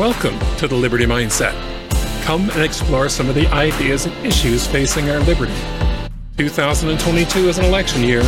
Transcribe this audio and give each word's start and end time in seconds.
Welcome 0.00 0.38
to 0.56 0.66
the 0.66 0.74
Liberty 0.74 1.04
Mindset. 1.04 1.52
Come 2.22 2.48
and 2.52 2.62
explore 2.62 3.10
some 3.10 3.28
of 3.28 3.34
the 3.34 3.46
ideas 3.48 4.06
and 4.06 4.26
issues 4.26 4.66
facing 4.66 5.10
our 5.10 5.18
liberty. 5.20 5.52
2022 6.38 7.50
is 7.50 7.58
an 7.58 7.66
election 7.66 8.02
year. 8.02 8.22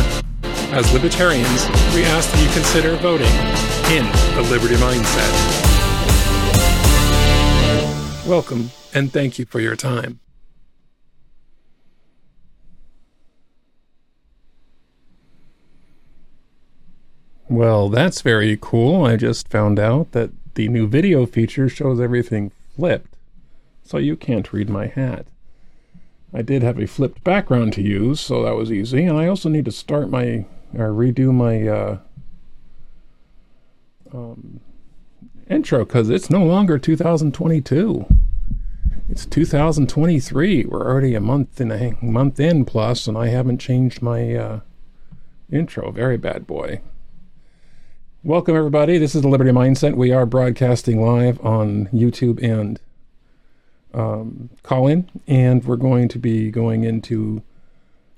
As 0.69 0.93
libertarians, 0.93 1.67
we 1.95 2.03
ask 2.03 2.31
that 2.31 2.43
you 2.43 2.53
consider 2.53 2.95
voting 2.97 3.25
in 3.89 4.05
the 4.35 4.47
Liberty 4.51 4.75
Mindset. 4.75 5.33
Welcome 8.27 8.69
and 8.93 9.11
thank 9.11 9.39
you 9.39 9.45
for 9.45 9.59
your 9.59 9.75
time. 9.75 10.19
Well, 17.49 17.89
that's 17.89 18.21
very 18.21 18.59
cool. 18.61 19.05
I 19.05 19.15
just 19.15 19.47
found 19.47 19.79
out 19.79 20.11
that 20.11 20.29
the 20.55 20.67
new 20.67 20.87
video 20.87 21.25
feature 21.25 21.67
shows 21.67 21.99
everything 21.99 22.51
flipped, 22.75 23.15
so 23.83 23.97
you 23.97 24.15
can't 24.15 24.53
read 24.53 24.69
my 24.69 24.87
hat. 24.87 25.25
I 26.33 26.41
did 26.41 26.63
have 26.63 26.79
a 26.79 26.87
flipped 26.87 27.23
background 27.23 27.73
to 27.73 27.81
use, 27.81 28.19
so 28.19 28.43
that 28.43 28.55
was 28.55 28.71
easy. 28.71 29.05
And 29.05 29.17
I 29.17 29.27
also 29.27 29.49
need 29.49 29.65
to 29.65 29.71
start 29.71 30.09
my, 30.09 30.45
or 30.75 30.89
redo 30.89 31.31
my 31.31 31.67
uh, 31.67 31.97
um, 34.11 34.59
intro 35.49 35.85
because 35.85 36.09
it's 36.09 36.29
no 36.29 36.43
longer 36.43 36.79
2022. 36.79 38.05
It's 39.09 39.25
2023. 39.27 40.65
We're 40.65 40.81
already 40.81 41.13
a 41.13 41.19
month 41.19 41.61
in 41.61 41.71
a 41.71 41.95
month 42.01 42.39
in 42.39 42.65
plus, 42.65 43.05
and 43.05 43.17
I 43.17 43.27
haven't 43.27 43.59
changed 43.59 44.01
my 44.01 44.33
uh, 44.33 44.59
intro. 45.51 45.91
Very 45.91 46.17
bad 46.17 46.47
boy. 46.47 46.81
Welcome, 48.25 48.55
everybody. 48.55 48.97
This 48.99 49.15
is 49.15 49.21
the 49.21 49.27
Liberty 49.27 49.51
Mindset. 49.51 49.95
We 49.95 50.13
are 50.13 50.25
broadcasting 50.25 51.01
live 51.01 51.45
on 51.45 51.87
YouTube 51.87 52.41
and 52.41 52.79
um, 53.93 54.49
Callin, 54.63 55.09
and 55.27 55.61
we're 55.65 55.75
going 55.75 56.07
to 56.07 56.19
be 56.19 56.49
going 56.49 56.85
into 56.85 57.43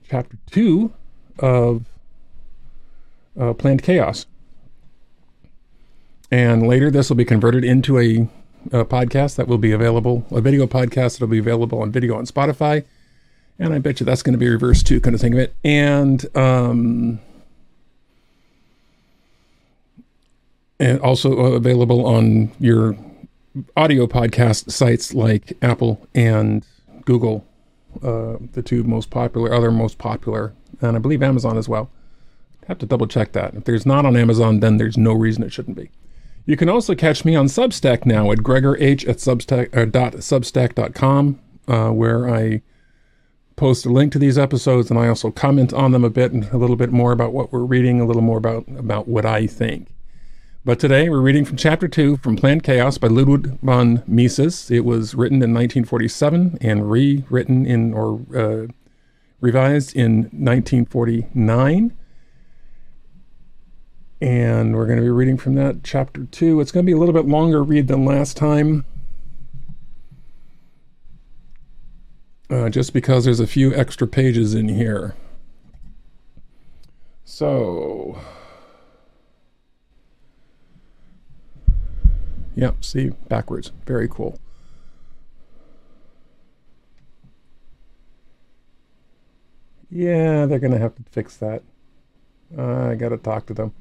chapter 0.07 0.37
two 0.45 0.93
of 1.39 1.85
uh, 3.39 3.53
Planned 3.53 3.81
Chaos. 3.81 4.27
And 6.29 6.67
later, 6.67 6.91
this 6.91 7.09
will 7.09 7.15
be 7.15 7.25
converted 7.25 7.63
into 7.63 7.97
a, 7.97 8.27
a 8.71 8.85
podcast 8.85 9.37
that 9.37 9.47
will 9.47 9.57
be 9.57 9.71
available, 9.71 10.23
a 10.29 10.39
video 10.39 10.67
podcast 10.67 11.13
that 11.13 11.21
will 11.21 11.29
be 11.29 11.39
available 11.39 11.81
on 11.81 11.91
video 11.91 12.15
on 12.15 12.27
Spotify. 12.27 12.85
And 13.57 13.73
I 13.73 13.79
bet 13.79 13.99
you 13.99 14.05
that's 14.05 14.21
going 14.21 14.33
to 14.33 14.37
be 14.37 14.49
reversed 14.49 14.85
too, 14.85 15.01
kind 15.01 15.15
of 15.15 15.21
think 15.21 15.33
of 15.33 15.39
it. 15.39 15.55
And 15.63 16.23
um, 16.37 17.21
and 20.79 20.99
also 20.99 21.31
available 21.53 22.05
on 22.05 22.51
your 22.59 22.95
audio 23.77 24.07
podcast 24.07 24.71
sites 24.71 25.13
like 25.13 25.53
Apple 25.61 26.07
and 26.13 26.65
Google, 27.05 27.45
uh, 28.03 28.37
the 28.53 28.61
two 28.61 28.83
most 28.83 29.09
popular, 29.09 29.53
other 29.53 29.71
most 29.71 29.97
popular, 29.97 30.53
and 30.81 30.95
I 30.95 30.99
believe 30.99 31.23
Amazon 31.23 31.57
as 31.57 31.69
well. 31.69 31.89
Have 32.67 32.79
to 32.79 32.85
double 32.85 33.07
check 33.07 33.31
that. 33.33 33.53
If 33.53 33.65
there's 33.65 33.85
not 33.85 34.05
on 34.05 34.17
Amazon, 34.17 34.59
then 34.59 34.77
there's 34.77 34.97
no 34.97 35.13
reason 35.13 35.43
it 35.43 35.53
shouldn't 35.53 35.77
be. 35.77 35.91
You 36.45 36.57
can 36.57 36.69
also 36.69 36.95
catch 36.95 37.23
me 37.25 37.35
on 37.35 37.45
Substack 37.45 38.05
now 38.05 38.31
at 38.31 38.39
gregorh 38.39 38.79
at 38.81 39.17
substack, 39.17 39.75
uh, 39.75 39.85
dot 39.85 40.13
substack.com, 40.13 41.39
uh, 41.67 41.89
where 41.89 42.29
I 42.29 42.61
post 43.55 43.85
a 43.85 43.89
link 43.89 44.11
to 44.11 44.19
these 44.19 44.37
episodes 44.37 44.89
and 44.89 44.99
I 44.99 45.07
also 45.07 45.31
comment 45.31 45.73
on 45.73 45.91
them 45.91 46.03
a 46.03 46.09
bit 46.09 46.33
and 46.33 46.43
a 46.51 46.57
little 46.57 46.75
bit 46.75 46.91
more 46.91 47.11
about 47.11 47.33
what 47.33 47.51
we're 47.51 47.63
reading, 47.63 48.01
a 48.01 48.05
little 48.05 48.21
more 48.21 48.37
about, 48.37 48.65
about 48.77 49.07
what 49.07 49.25
I 49.25 49.47
think. 49.47 49.87
But 50.65 50.79
today 50.79 51.09
we're 51.09 51.21
reading 51.21 51.45
from 51.45 51.57
chapter 51.57 51.87
2 51.87 52.17
from 52.17 52.37
Planned 52.37 52.63
Chaos 52.63 52.97
by 52.97 53.07
Ludwig 53.07 53.59
von 53.61 54.01
Mises. 54.07 54.71
It 54.71 54.83
was 54.83 55.13
written 55.13 55.35
in 55.35 55.53
1947 55.53 56.57
and 56.59 56.89
rewritten 56.89 57.67
in 57.67 57.93
or 57.93 58.19
uh, 58.35 58.65
revised 59.39 59.95
in 59.95 60.23
1949. 60.31 61.95
And 64.19 64.75
we're 64.75 64.87
going 64.87 64.97
to 64.97 65.03
be 65.03 65.09
reading 65.09 65.37
from 65.37 65.53
that 65.53 65.83
chapter 65.83 66.25
2. 66.25 66.59
It's 66.59 66.71
going 66.71 66.83
to 66.83 66.89
be 66.89 66.95
a 66.95 66.97
little 66.97 67.13
bit 67.13 67.27
longer 67.27 67.61
read 67.61 67.87
than 67.87 68.03
last 68.03 68.35
time. 68.35 68.85
Uh, 72.49 72.69
just 72.69 72.91
because 72.91 73.25
there's 73.25 73.39
a 73.39 73.45
few 73.45 73.71
extra 73.75 74.07
pages 74.07 74.55
in 74.55 74.69
here. 74.69 75.13
So, 77.23 78.19
Yep, 82.55 82.83
see, 82.83 83.09
backwards. 83.27 83.71
Very 83.85 84.07
cool. 84.07 84.39
Yeah, 89.91 90.45
they're 90.45 90.59
going 90.59 90.73
to 90.73 90.79
have 90.79 90.95
to 90.95 91.03
fix 91.11 91.37
that. 91.37 91.63
Uh, 92.57 92.89
I 92.89 92.95
got 92.95 93.09
to 93.09 93.17
talk 93.17 93.45
to 93.47 93.53
them 93.53 93.73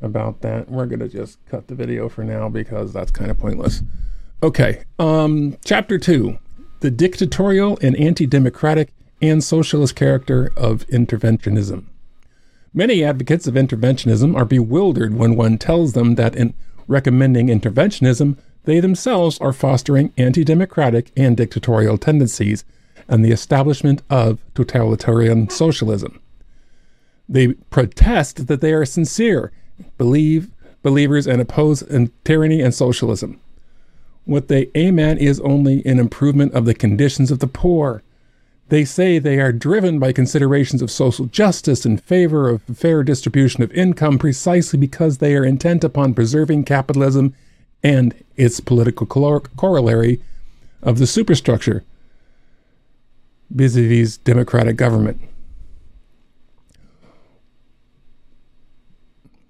about 0.00 0.40
that. 0.42 0.70
We're 0.70 0.86
going 0.86 1.00
to 1.00 1.08
just 1.08 1.44
cut 1.46 1.68
the 1.68 1.74
video 1.74 2.08
for 2.08 2.24
now 2.24 2.48
because 2.48 2.92
that's 2.92 3.10
kind 3.10 3.30
of 3.30 3.38
pointless. 3.38 3.82
Okay, 4.42 4.84
um, 4.98 5.56
chapter 5.64 5.98
two 5.98 6.38
the 6.80 6.90
dictatorial 6.92 7.76
and 7.82 7.96
anti 7.96 8.24
democratic 8.26 8.92
and 9.20 9.42
socialist 9.42 9.96
character 9.96 10.52
of 10.56 10.86
interventionism. 10.86 11.86
Many 12.72 13.02
advocates 13.02 13.48
of 13.48 13.54
interventionism 13.54 14.36
are 14.36 14.44
bewildered 14.44 15.14
when 15.14 15.34
one 15.34 15.58
tells 15.58 15.94
them 15.94 16.14
that 16.14 16.36
in 16.36 16.54
recommending 16.88 17.46
interventionism, 17.46 18.36
they 18.64 18.80
themselves 18.80 19.38
are 19.38 19.52
fostering 19.52 20.12
anti 20.16 20.42
democratic 20.42 21.12
and 21.16 21.36
dictatorial 21.36 21.96
tendencies 21.96 22.64
and 23.08 23.24
the 23.24 23.30
establishment 23.30 24.02
of 24.10 24.40
totalitarian 24.54 25.48
socialism. 25.48 26.20
They 27.28 27.48
protest 27.48 28.46
that 28.48 28.60
they 28.60 28.72
are 28.72 28.84
sincere, 28.84 29.52
believe 29.96 30.50
believers 30.82 31.26
and 31.26 31.40
oppose 31.40 31.82
tyranny 32.24 32.60
and 32.60 32.74
socialism. 32.74 33.40
What 34.24 34.48
they 34.48 34.70
aim 34.74 34.98
at 34.98 35.18
is 35.18 35.40
only 35.40 35.84
an 35.86 35.98
improvement 35.98 36.52
of 36.52 36.64
the 36.64 36.74
conditions 36.74 37.30
of 37.30 37.38
the 37.38 37.46
poor. 37.46 38.02
They 38.68 38.84
say 38.84 39.18
they 39.18 39.40
are 39.40 39.52
driven 39.52 39.98
by 39.98 40.12
considerations 40.12 40.82
of 40.82 40.90
social 40.90 41.26
justice 41.26 41.86
in 41.86 41.96
favor 41.96 42.48
of 42.50 42.62
fair 42.62 43.02
distribution 43.02 43.62
of 43.62 43.72
income 43.72 44.18
precisely 44.18 44.78
because 44.78 45.18
they 45.18 45.34
are 45.36 45.44
intent 45.44 45.84
upon 45.84 46.14
preserving 46.14 46.64
capitalism 46.64 47.34
and 47.82 48.14
its 48.36 48.60
political 48.60 49.06
corollary 49.06 50.20
of 50.82 50.98
the 50.98 51.06
superstructure 51.06 51.84
vis 53.50 53.76
a 53.76 53.88
vis 53.88 54.18
democratic 54.18 54.76
government. 54.76 55.20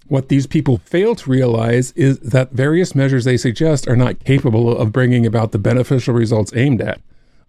What 0.07 0.29
these 0.29 0.47
people 0.47 0.79
fail 0.79 1.15
to 1.17 1.31
realize 1.31 1.93
is 1.93 2.19
that 2.21 2.53
various 2.53 2.95
measures 2.95 3.25
they 3.25 3.37
suggest 3.37 3.89
are 3.89 3.97
not 3.97 4.25
capable 4.25 4.75
of 4.75 4.93
bringing 4.93 5.27
about 5.27 5.53
the 5.53 5.59
beneficial 5.59 6.15
results 6.15 6.53
aimed 6.55 6.81
at. 6.81 7.01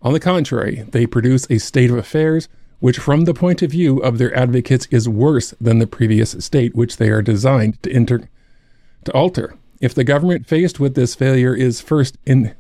On 0.01 0.13
the 0.13 0.19
contrary, 0.19 0.85
they 0.89 1.05
produce 1.05 1.45
a 1.49 1.57
state 1.57 1.91
of 1.91 1.97
affairs 1.97 2.47
which, 2.79 2.97
from 2.97 3.25
the 3.25 3.33
point 3.33 3.61
of 3.61 3.71
view 3.71 3.97
of 3.97 4.17
their 4.17 4.33
advocates, 4.35 4.87
is 4.89 5.09
worse 5.09 5.53
than 5.59 5.79
the 5.79 5.87
previous 5.87 6.31
state 6.39 6.73
which 6.73 6.97
they 6.97 7.09
are 7.09 7.21
designed 7.21 7.81
to, 7.83 8.05
to 9.03 9.13
alter. 9.13 9.55
If 9.81 9.93
the 9.93 10.05
government 10.05 10.47
faced 10.47 10.79
with 10.79 10.95
this 10.95 11.15
failure 11.15 11.53
is 11.53 11.81
first 11.81 12.17
in 12.25 12.55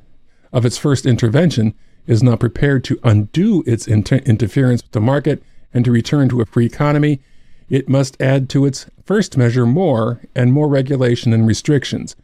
of 0.51 0.65
its 0.65 0.77
first 0.77 1.05
intervention 1.05 1.75
is 2.07 2.23
not 2.23 2.39
prepared 2.39 2.83
to 2.83 2.99
undo 3.03 3.63
its 3.67 3.87
inter- 3.87 4.17
interference 4.25 4.81
with 4.81 4.91
the 4.91 4.99
market 4.99 5.43
and 5.73 5.85
to 5.85 5.91
return 5.91 6.27
to 6.29 6.41
a 6.41 6.45
free 6.45 6.65
economy, 6.65 7.21
it 7.69 7.87
must 7.87 8.19
add 8.19 8.49
to 8.49 8.65
its 8.65 8.87
first 9.05 9.37
measure 9.37 9.65
more 9.65 10.19
and 10.35 10.51
more 10.51 10.67
regulation 10.67 11.33
and 11.33 11.45
restrictions 11.45 12.15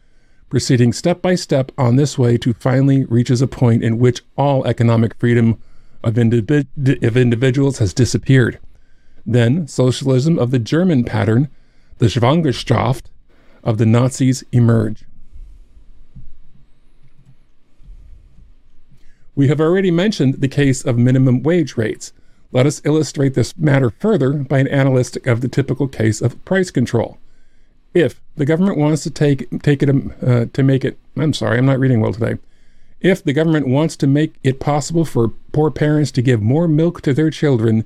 proceeding 0.48 0.92
step 0.92 1.20
by 1.20 1.34
step 1.34 1.72
on 1.76 1.96
this 1.96 2.16
way 2.18 2.36
to 2.38 2.54
finally 2.54 3.04
reaches 3.04 3.42
a 3.42 3.46
point 3.46 3.82
in 3.82 3.98
which 3.98 4.22
all 4.36 4.66
economic 4.66 5.14
freedom 5.18 5.60
of, 6.04 6.14
individ- 6.14 7.02
of 7.02 7.16
individuals 7.16 7.78
has 7.78 7.92
disappeared. 7.92 8.58
Then 9.24 9.66
socialism 9.66 10.38
of 10.38 10.52
the 10.52 10.58
German 10.58 11.04
pattern, 11.04 11.48
the 11.98 12.06
Zwangswirtschaft 12.06 13.06
of 13.64 13.78
the 13.78 13.86
Nazis 13.86 14.44
emerge. 14.52 15.04
We 19.34 19.48
have 19.48 19.60
already 19.60 19.90
mentioned 19.90 20.40
the 20.40 20.48
case 20.48 20.84
of 20.84 20.96
minimum 20.96 21.42
wage 21.42 21.76
rates. 21.76 22.12
Let 22.52 22.64
us 22.64 22.80
illustrate 22.84 23.34
this 23.34 23.56
matter 23.58 23.90
further 23.90 24.32
by 24.32 24.60
an 24.60 24.68
analytic 24.68 25.26
of 25.26 25.40
the 25.40 25.48
typical 25.48 25.88
case 25.88 26.22
of 26.22 26.42
price 26.44 26.70
control 26.70 27.18
if 27.96 28.20
the 28.36 28.44
government 28.44 28.76
wants 28.76 29.02
to 29.04 29.10
take 29.10 29.48
take 29.62 29.82
it 29.82 29.88
uh, 30.22 30.44
to 30.52 30.62
make 30.62 30.84
it 30.84 30.98
I'm 31.16 31.32
sorry, 31.32 31.56
I'm 31.56 31.66
not 31.66 31.78
reading 31.78 32.00
well 32.00 32.12
today. 32.12 32.38
If 33.00 33.24
the 33.24 33.32
government 33.32 33.66
wants 33.68 33.96
to 33.96 34.06
make 34.06 34.34
it 34.42 34.60
possible 34.60 35.04
for 35.04 35.28
poor 35.52 35.70
parents 35.70 36.10
to 36.12 36.22
give 36.22 36.42
more 36.42 36.68
milk 36.68 37.00
to 37.02 37.14
their 37.14 37.30
children, 37.30 37.84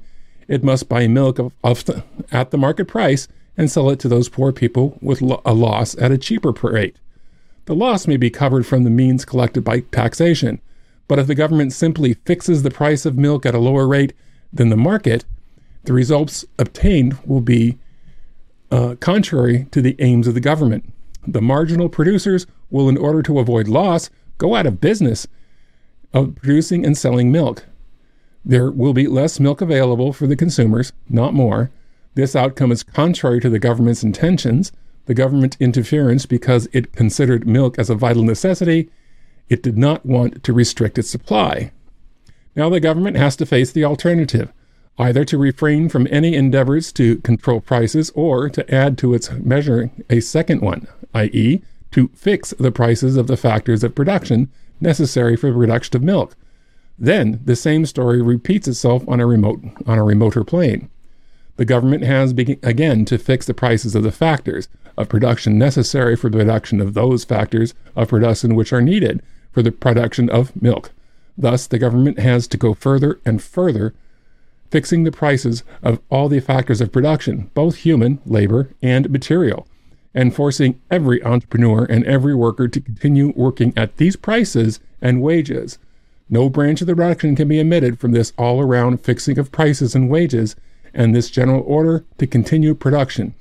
it 0.48 0.64
must 0.64 0.88
buy 0.88 1.06
milk 1.06 1.38
of, 1.38 1.52
of 1.62 1.84
the, 1.84 2.02
at 2.32 2.50
the 2.50 2.58
market 2.58 2.86
price 2.86 3.28
and 3.56 3.70
sell 3.70 3.90
it 3.90 4.00
to 4.00 4.08
those 4.08 4.28
poor 4.28 4.52
people 4.52 4.98
with 5.00 5.22
lo- 5.22 5.42
a 5.44 5.54
loss 5.54 5.96
at 5.98 6.10
a 6.10 6.18
cheaper 6.18 6.50
rate. 6.50 6.96
the 7.66 7.74
loss 7.74 8.06
may 8.08 8.16
be 8.16 8.30
covered 8.30 8.66
from 8.66 8.82
the 8.82 8.90
means 8.90 9.24
collected 9.24 9.62
by 9.62 9.80
taxation. 9.92 10.60
But 11.06 11.18
if 11.20 11.26
the 11.26 11.36
government 11.36 11.72
simply 11.72 12.14
fixes 12.24 12.62
the 12.62 12.70
price 12.70 13.06
of 13.06 13.16
milk 13.16 13.46
at 13.46 13.54
a 13.54 13.58
lower 13.60 13.86
rate 13.86 14.12
than 14.52 14.70
the 14.70 14.76
market, 14.76 15.24
the 15.84 15.92
results 15.92 16.44
obtained 16.58 17.18
will 17.24 17.40
be 17.40 17.78
uh, 18.70 18.94
contrary 19.00 19.66
to 19.70 19.82
the 19.82 19.96
aims 19.98 20.26
of 20.26 20.34
the 20.34 20.40
government. 20.40 20.92
The 21.26 21.42
marginal 21.42 21.88
producers 21.88 22.46
will, 22.70 22.88
in 22.88 22.96
order 22.96 23.22
to 23.22 23.38
avoid 23.38 23.68
loss, 23.68 24.10
go 24.38 24.54
out 24.54 24.66
of 24.66 24.80
business 24.80 25.26
of 26.12 26.34
producing 26.36 26.84
and 26.84 26.96
selling 26.96 27.30
milk. 27.30 27.66
There 28.44 28.70
will 28.70 28.94
be 28.94 29.06
less 29.06 29.38
milk 29.38 29.60
available 29.60 30.12
for 30.12 30.26
the 30.26 30.36
consumers, 30.36 30.92
not 31.08 31.34
more. 31.34 31.70
This 32.14 32.34
outcome 32.34 32.72
is 32.72 32.82
contrary 32.82 33.40
to 33.40 33.50
the 33.50 33.58
government's 33.58 34.02
intentions. 34.02 34.72
The 35.06 35.14
government 35.14 35.56
interference 35.60 36.26
because 36.26 36.68
it 36.72 36.92
considered 36.92 37.46
milk 37.46 37.78
as 37.78 37.90
a 37.90 37.94
vital 37.94 38.22
necessity. 38.22 38.90
It 39.48 39.62
did 39.62 39.76
not 39.76 40.06
want 40.06 40.42
to 40.44 40.52
restrict 40.52 40.98
its 40.98 41.10
supply. 41.10 41.72
Now 42.56 42.68
the 42.68 42.80
government 42.80 43.16
has 43.16 43.36
to 43.36 43.46
face 43.46 43.72
the 43.72 43.84
alternative 43.84 44.52
either 44.98 45.24
to 45.24 45.38
refrain 45.38 45.88
from 45.88 46.06
any 46.10 46.34
endeavors 46.34 46.92
to 46.92 47.16
control 47.18 47.60
prices 47.60 48.10
or 48.14 48.48
to 48.50 48.74
add 48.74 48.98
to 48.98 49.14
its 49.14 49.30
measure 49.30 49.90
a 50.10 50.20
second 50.20 50.60
one, 50.60 50.86
i.e., 51.14 51.62
to 51.90 52.08
fix 52.14 52.50
the 52.58 52.70
prices 52.70 53.16
of 53.16 53.26
the 53.26 53.36
factors 53.36 53.82
of 53.82 53.94
production 53.94 54.50
necessary 54.80 55.36
for 55.36 55.50
the 55.50 55.58
production 55.58 55.96
of 55.96 56.02
milk. 56.02 56.36
Then 56.98 57.40
the 57.44 57.56
same 57.56 57.86
story 57.86 58.20
repeats 58.20 58.68
itself 58.68 59.08
on 59.08 59.20
a 59.20 59.26
remote 59.26 59.60
on 59.86 59.98
a 59.98 60.04
remoter 60.04 60.44
plane. 60.44 60.90
The 61.56 61.64
government 61.64 62.04
has 62.04 62.32
again 62.32 63.04
to 63.06 63.18
fix 63.18 63.46
the 63.46 63.54
prices 63.54 63.94
of 63.94 64.02
the 64.02 64.12
factors 64.12 64.68
of 64.96 65.08
production 65.08 65.58
necessary 65.58 66.16
for 66.16 66.30
the 66.30 66.38
production 66.38 66.80
of 66.80 66.94
those 66.94 67.24
factors 67.24 67.74
of 67.96 68.08
production 68.08 68.54
which 68.54 68.72
are 68.72 68.80
needed 68.82 69.22
for 69.50 69.62
the 69.62 69.72
production 69.72 70.30
of 70.30 70.54
milk. 70.60 70.92
Thus, 71.36 71.66
the 71.66 71.78
government 71.78 72.18
has 72.18 72.46
to 72.48 72.56
go 72.56 72.74
further 72.74 73.18
and 73.24 73.42
further 73.42 73.94
fixing 74.70 75.04
the 75.04 75.12
prices 75.12 75.64
of 75.82 76.00
all 76.10 76.28
the 76.28 76.40
factors 76.40 76.80
of 76.80 76.92
production, 76.92 77.50
both 77.54 77.76
human, 77.76 78.20
labor, 78.24 78.70
and 78.82 79.10
material, 79.10 79.66
and 80.14 80.34
forcing 80.34 80.80
every 80.90 81.22
entrepreneur 81.24 81.84
and 81.84 82.04
every 82.04 82.34
worker 82.34 82.68
to 82.68 82.80
continue 82.80 83.32
working 83.36 83.72
at 83.76 83.96
these 83.96 84.16
prices 84.16 84.80
and 85.00 85.22
wages. 85.22 85.78
No 86.28 86.48
branch 86.48 86.80
of 86.80 86.86
the 86.86 86.94
production 86.94 87.34
can 87.34 87.48
be 87.48 87.60
omitted 87.60 87.98
from 87.98 88.12
this 88.12 88.32
all 88.38 88.60
around 88.60 89.00
fixing 89.00 89.38
of 89.38 89.50
prices 89.50 89.94
and 89.94 90.08
wages 90.08 90.54
and 90.94 91.14
this 91.14 91.30
general 91.30 91.62
order 91.66 92.04
to 92.18 92.26
continue 92.26 92.74
production. 92.74 93.34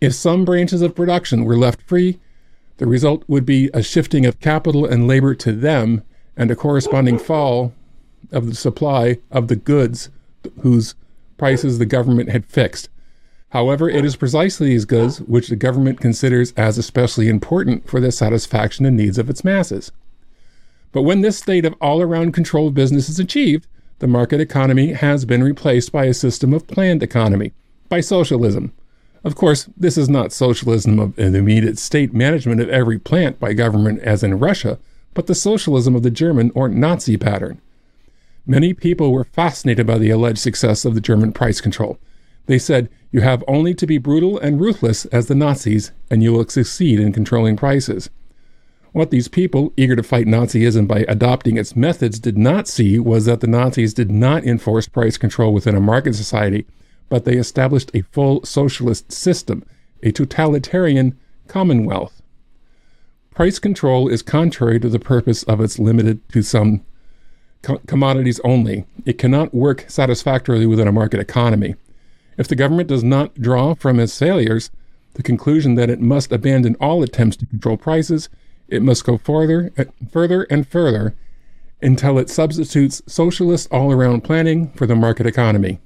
If 0.00 0.14
some 0.14 0.44
branches 0.44 0.82
of 0.82 0.94
production 0.94 1.44
were 1.44 1.56
left 1.56 1.82
free, 1.82 2.18
the 2.78 2.86
result 2.86 3.24
would 3.26 3.46
be 3.46 3.70
a 3.72 3.82
shifting 3.82 4.26
of 4.26 4.40
capital 4.40 4.84
and 4.84 5.06
labor 5.06 5.34
to 5.36 5.52
them 5.52 6.02
and 6.36 6.50
a 6.50 6.56
corresponding 6.56 7.18
fall 7.18 7.72
of 8.32 8.46
the 8.46 8.54
supply 8.54 9.18
of 9.30 9.48
the 9.48 9.56
goods 9.56 10.10
whose 10.60 10.94
prices 11.36 11.78
the 11.78 11.86
government 11.86 12.30
had 12.30 12.46
fixed. 12.46 12.88
However, 13.50 13.88
it 13.88 14.04
is 14.04 14.16
precisely 14.16 14.68
these 14.68 14.84
goods 14.84 15.20
which 15.20 15.48
the 15.48 15.56
government 15.56 16.00
considers 16.00 16.52
as 16.56 16.78
especially 16.78 17.28
important 17.28 17.88
for 17.88 18.00
the 18.00 18.12
satisfaction 18.12 18.84
and 18.84 18.96
needs 18.96 19.18
of 19.18 19.30
its 19.30 19.44
masses. 19.44 19.92
But 20.92 21.02
when 21.02 21.20
this 21.20 21.38
state 21.38 21.64
of 21.64 21.74
all 21.80 22.02
around 22.02 22.32
control 22.32 22.68
of 22.68 22.74
business 22.74 23.08
is 23.08 23.18
achieved, 23.18 23.66
the 23.98 24.06
market 24.06 24.40
economy 24.40 24.92
has 24.92 25.24
been 25.24 25.42
replaced 25.42 25.92
by 25.92 26.04
a 26.04 26.14
system 26.14 26.52
of 26.52 26.66
planned 26.66 27.02
economy, 27.02 27.52
by 27.88 28.00
socialism. 28.00 28.72
Of 29.24 29.36
course, 29.36 29.68
this 29.76 29.96
is 29.96 30.08
not 30.08 30.32
socialism 30.32 30.98
of 30.98 31.16
the 31.16 31.34
immediate 31.34 31.78
state 31.78 32.12
management 32.12 32.60
of 32.60 32.68
every 32.68 32.98
plant 32.98 33.40
by 33.40 33.54
government 33.54 34.00
as 34.00 34.22
in 34.22 34.38
Russia, 34.38 34.78
but 35.14 35.26
the 35.26 35.34
socialism 35.34 35.96
of 35.96 36.02
the 36.02 36.10
German 36.10 36.52
or 36.54 36.68
Nazi 36.68 37.16
pattern. 37.16 37.60
Many 38.46 38.74
people 38.74 39.12
were 39.12 39.24
fascinated 39.24 39.86
by 39.86 39.98
the 39.98 40.10
alleged 40.10 40.38
success 40.38 40.84
of 40.84 40.94
the 40.94 41.00
German 41.00 41.32
price 41.32 41.60
control. 41.60 41.98
They 42.46 42.58
said, 42.58 42.88
You 43.10 43.22
have 43.22 43.42
only 43.48 43.74
to 43.74 43.86
be 43.86 43.98
brutal 43.98 44.38
and 44.38 44.60
ruthless 44.60 45.04
as 45.06 45.26
the 45.26 45.34
Nazis, 45.34 45.90
and 46.10 46.22
you 46.22 46.32
will 46.32 46.46
succeed 46.46 47.00
in 47.00 47.12
controlling 47.12 47.56
prices. 47.56 48.08
What 48.92 49.10
these 49.10 49.26
people, 49.26 49.72
eager 49.76 49.96
to 49.96 50.02
fight 50.02 50.26
Nazism 50.26 50.86
by 50.86 51.04
adopting 51.08 51.58
its 51.58 51.74
methods, 51.74 52.20
did 52.20 52.38
not 52.38 52.68
see 52.68 53.00
was 53.00 53.24
that 53.24 53.40
the 53.40 53.48
Nazis 53.48 53.92
did 53.92 54.12
not 54.12 54.44
enforce 54.44 54.86
price 54.86 55.18
control 55.18 55.52
within 55.52 55.74
a 55.74 55.80
market 55.80 56.14
society, 56.14 56.66
but 57.08 57.24
they 57.24 57.36
established 57.36 57.90
a 57.94 58.02
full 58.02 58.44
socialist 58.44 59.10
system, 59.10 59.64
a 60.04 60.12
totalitarian 60.12 61.18
commonwealth. 61.48 62.22
Price 63.34 63.58
control 63.58 64.08
is 64.08 64.22
contrary 64.22 64.78
to 64.80 64.88
the 64.88 64.98
purpose 65.00 65.42
of 65.42 65.60
its 65.60 65.78
limited 65.78 66.26
to 66.30 66.42
some 66.42 66.82
co- 67.62 67.80
commodities 67.86 68.40
only. 68.44 68.86
It 69.04 69.18
cannot 69.18 69.54
work 69.54 69.84
satisfactorily 69.88 70.66
within 70.66 70.88
a 70.88 70.92
market 70.92 71.20
economy. 71.20 71.74
If 72.38 72.48
the 72.48 72.56
government 72.56 72.88
does 72.88 73.04
not 73.04 73.34
draw 73.34 73.74
from 73.74 73.98
its 73.98 74.18
failures 74.18 74.70
the 75.14 75.22
conclusion 75.22 75.76
that 75.76 75.88
it 75.88 76.00
must 76.00 76.30
abandon 76.30 76.76
all 76.78 77.02
attempts 77.02 77.36
to 77.38 77.46
control 77.46 77.78
prices, 77.78 78.28
it 78.68 78.82
must 78.82 79.04
go 79.04 79.16
further, 79.16 79.72
further 80.10 80.42
and 80.50 80.68
further 80.68 81.14
until 81.80 82.18
it 82.18 82.28
substitutes 82.28 83.00
socialist 83.06 83.68
all-around 83.70 84.22
planning 84.22 84.70
for 84.72 84.86
the 84.86 84.94
market 84.94 85.26
economy. 85.26 85.78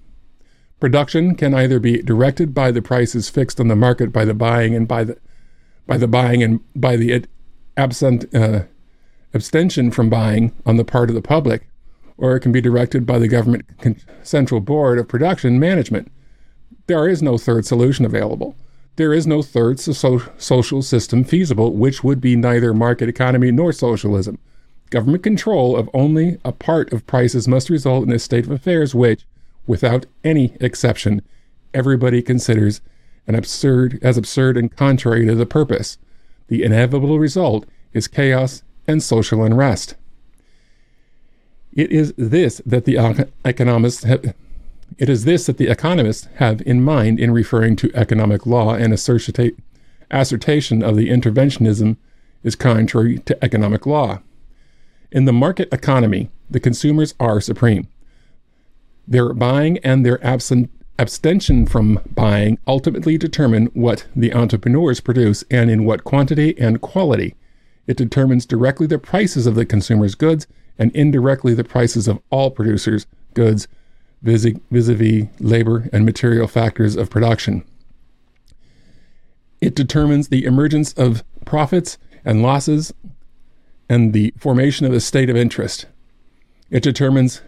Production 0.81 1.35
can 1.35 1.55
either 1.55 1.79
be 1.79 2.03
directed 2.03 2.55
by 2.55 2.71
the 2.71 2.83
prices 2.83 3.29
fixed 3.29 3.61
on 3.61 3.69
the 3.69 3.77
market 3.77 4.13
by 4.13 4.25
the 4.25 4.35
buying 4.35 4.75
and 4.75 4.89
by 4.89 5.05
the 5.05 5.19
by 5.87 5.97
the 5.97 6.09
buying 6.09 6.43
and 6.43 6.61
by 6.75 6.97
the 6.97 7.25
absent 7.77 8.33
uh, 8.35 8.63
abstention 9.33 9.91
from 9.91 10.11
buying 10.11 10.53
on 10.67 10.77
the 10.77 10.85
part 10.85 11.09
of 11.09 11.15
the 11.15 11.23
public, 11.23 11.69
or 12.19 12.37
it 12.37 12.41
can 12.41 12.53
be 12.53 12.61
directed 12.61 13.07
by 13.07 13.19
the 13.19 13.29
government 13.29 13.65
central 14.23 14.61
board 14.61 14.99
of 14.99 15.09
production 15.09 15.59
management. 15.59 16.11
There 16.87 17.09
is 17.09 17.23
no 17.23 17.39
third 17.39 17.65
solution 17.65 18.05
available. 18.05 18.57
There 18.97 19.15
is 19.15 19.27
no 19.27 19.43
third 19.43 19.81
so- 19.81 20.23
social 20.37 20.83
system 20.83 21.25
feasible, 21.25 21.73
which 21.73 22.05
would 22.05 22.21
be 22.21 22.37
neither 22.37 22.75
market 22.75 23.09
economy 23.09 23.51
nor 23.51 23.73
socialism. 23.73 24.39
Government 24.91 25.23
control 25.23 25.77
of 25.77 25.89
only 25.95 26.39
a 26.45 26.53
part 26.53 26.93
of 26.93 27.07
prices 27.07 27.47
must 27.47 27.71
result 27.71 28.07
in 28.07 28.13
a 28.13 28.19
state 28.19 28.45
of 28.45 28.51
affairs 28.51 28.95
which, 28.95 29.25
without 29.67 30.05
any 30.25 30.57
exception, 30.61 31.23
everybody 31.73 32.21
considers 32.21 32.81
an 33.29 33.37
absurd 33.37 33.99
as 34.03 34.19
absurd 34.19 34.57
and 34.57 34.75
contrary 34.75 35.25
to 35.27 35.37
the 35.37 35.47
purpose. 35.47 35.97
The 36.49 36.65
inevitable 36.65 37.21
result 37.21 37.67
is 37.93 38.09
chaos 38.09 38.65
and 38.91 39.03
social 39.03 39.43
unrest. 39.45 39.95
It 41.73 41.93
is 41.93 42.13
this 42.17 42.61
that 42.67 42.85
the 42.85 43.29
economists 43.45 44.05
have, 44.05 44.35
it 44.99 45.09
is 45.09 45.25
this 45.25 45.47
that 45.47 45.57
the 45.57 45.69
economists 45.69 46.29
have 46.37 46.61
in 46.63 46.83
mind 46.83 47.21
in 47.21 47.31
referring 47.31 47.77
to 47.77 47.91
economic 47.95 48.45
law 48.45 48.75
and 48.75 48.93
assertion 48.93 49.35
of 50.83 50.97
the 50.97 51.09
interventionism 51.09 51.97
is 52.43 52.57
contrary 52.57 53.19
to 53.19 53.45
economic 53.45 53.87
law. 53.87 54.21
In 55.13 55.25
the 55.25 55.33
market 55.33 55.73
economy, 55.73 56.31
the 56.49 56.61
consumers 56.61 57.15
are 57.21 57.41
supreme. 57.41 57.87
Their 59.07 59.33
buying 59.33 59.79
and 59.79 60.05
their 60.05 60.25
absent, 60.25 60.71
abstention 60.99 61.67
from 61.67 62.01
buying 62.15 62.59
ultimately 62.67 63.17
determine 63.17 63.67
what 63.67 64.07
the 64.15 64.35
entrepreneurs 64.35 65.01
produce 65.01 65.45
and 65.51 65.71
in 65.71 65.85
what 65.85 66.05
quantity 66.05 66.59
and 66.59 66.81
quality. 66.81 67.35
It 67.91 67.97
determines 67.97 68.47
directly 68.47 68.87
the 68.87 69.01
prices 69.01 69.49
of 69.49 69.57
the 69.57 69.67
consumer's 69.67 70.15
goods 70.15 70.47
and 70.79 70.95
indirectly 70.95 71.55
the 71.55 71.65
prices 71.65 72.07
of 72.07 72.21
all 72.31 72.53
producers' 72.53 73.05
goods 73.35 73.67
vis 74.23 74.45
a 74.45 74.55
vis 74.71 75.27
labor 75.41 75.91
and 75.93 76.05
material 76.05 76.47
factors 76.47 76.95
of 76.95 77.11
production. 77.11 77.65
It 79.61 79.75
determines 79.75 80.29
the 80.29 80.45
emergence 80.45 80.93
of 80.93 81.25
profits 81.45 81.99
and 82.25 82.43
losses 82.43 82.95
and 83.89 84.13
the 84.13 84.33
formation 84.39 84.87
of 84.87 84.93
a 84.93 85.01
state 85.01 85.29
of 85.29 85.35
interest. 85.35 85.87
It 86.71 86.85
determines 86.85 87.43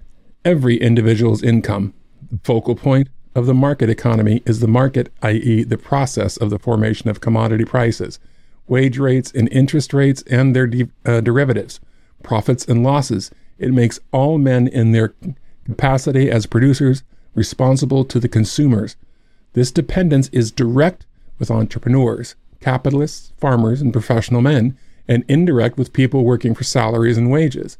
every 0.45 0.77
individual's 0.77 1.45
income. 1.45 1.95
The 2.33 2.41
focal 2.43 2.75
point 2.75 3.11
of 3.37 3.47
the 3.47 3.55
market 3.55 3.89
economy 3.89 4.43
is 4.45 4.59
the 4.59 4.67
market, 4.67 5.13
i.e., 5.23 5.63
the 5.63 5.79
process 5.79 6.37
of 6.37 6.51
the 6.51 6.59
formation 6.59 7.09
of 7.09 7.21
commodity 7.21 7.65
prices, 7.65 8.19
wage 8.67 8.99
rates 8.99 9.33
and 9.33 9.49
interest 9.53 9.93
rates 9.93 10.23
and 10.31 10.55
their 10.55 10.67
de- 10.67 10.89
uh, 11.05 11.21
derivatives, 11.21 11.81
profits 12.23 12.65
and 12.65 12.83
losses, 12.83 13.31
it 13.59 13.73
makes 13.73 14.01
all 14.13 14.39
men 14.39 14.69
in 14.69 14.93
their 14.93 15.15
capacity 15.65 16.31
as 16.31 16.47
producers 16.47 17.03
responsible 17.35 18.05
to 18.05 18.19
the 18.19 18.29
consumers. 18.29 18.97
This 19.53 19.71
dependence 19.71 20.29
is 20.29 20.51
direct 20.51 21.07
with 21.39 21.51
entrepreneurs, 21.51 22.35
capitalists, 22.61 23.33
farmers, 23.39 23.81
and 23.81 23.93
professional 23.93 24.41
men, 24.41 24.77
and 25.09 25.25
indirect 25.29 25.77
with 25.77 25.93
people 25.93 26.25
working 26.25 26.55
for 26.55 26.65
salaries 26.65 27.19
and 27.19 27.31
wages. 27.31 27.77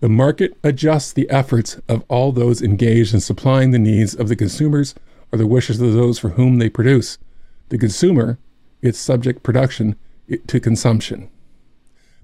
The 0.00 0.08
market 0.08 0.56
adjusts 0.64 1.12
the 1.12 1.30
efforts 1.30 1.78
of 1.88 2.02
all 2.08 2.32
those 2.32 2.60
engaged 2.60 3.14
in 3.14 3.20
supplying 3.20 3.70
the 3.70 3.78
needs 3.78 4.14
of 4.14 4.28
the 4.28 4.36
consumers 4.36 4.94
or 5.30 5.38
the 5.38 5.46
wishes 5.46 5.80
of 5.80 5.92
those 5.92 6.18
for 6.18 6.30
whom 6.30 6.58
they 6.58 6.68
produce. 6.68 7.18
The 7.68 7.78
consumer, 7.78 8.38
its 8.82 8.98
subject 8.98 9.42
production, 9.42 9.96
to 10.46 10.60
consumption. 10.60 11.30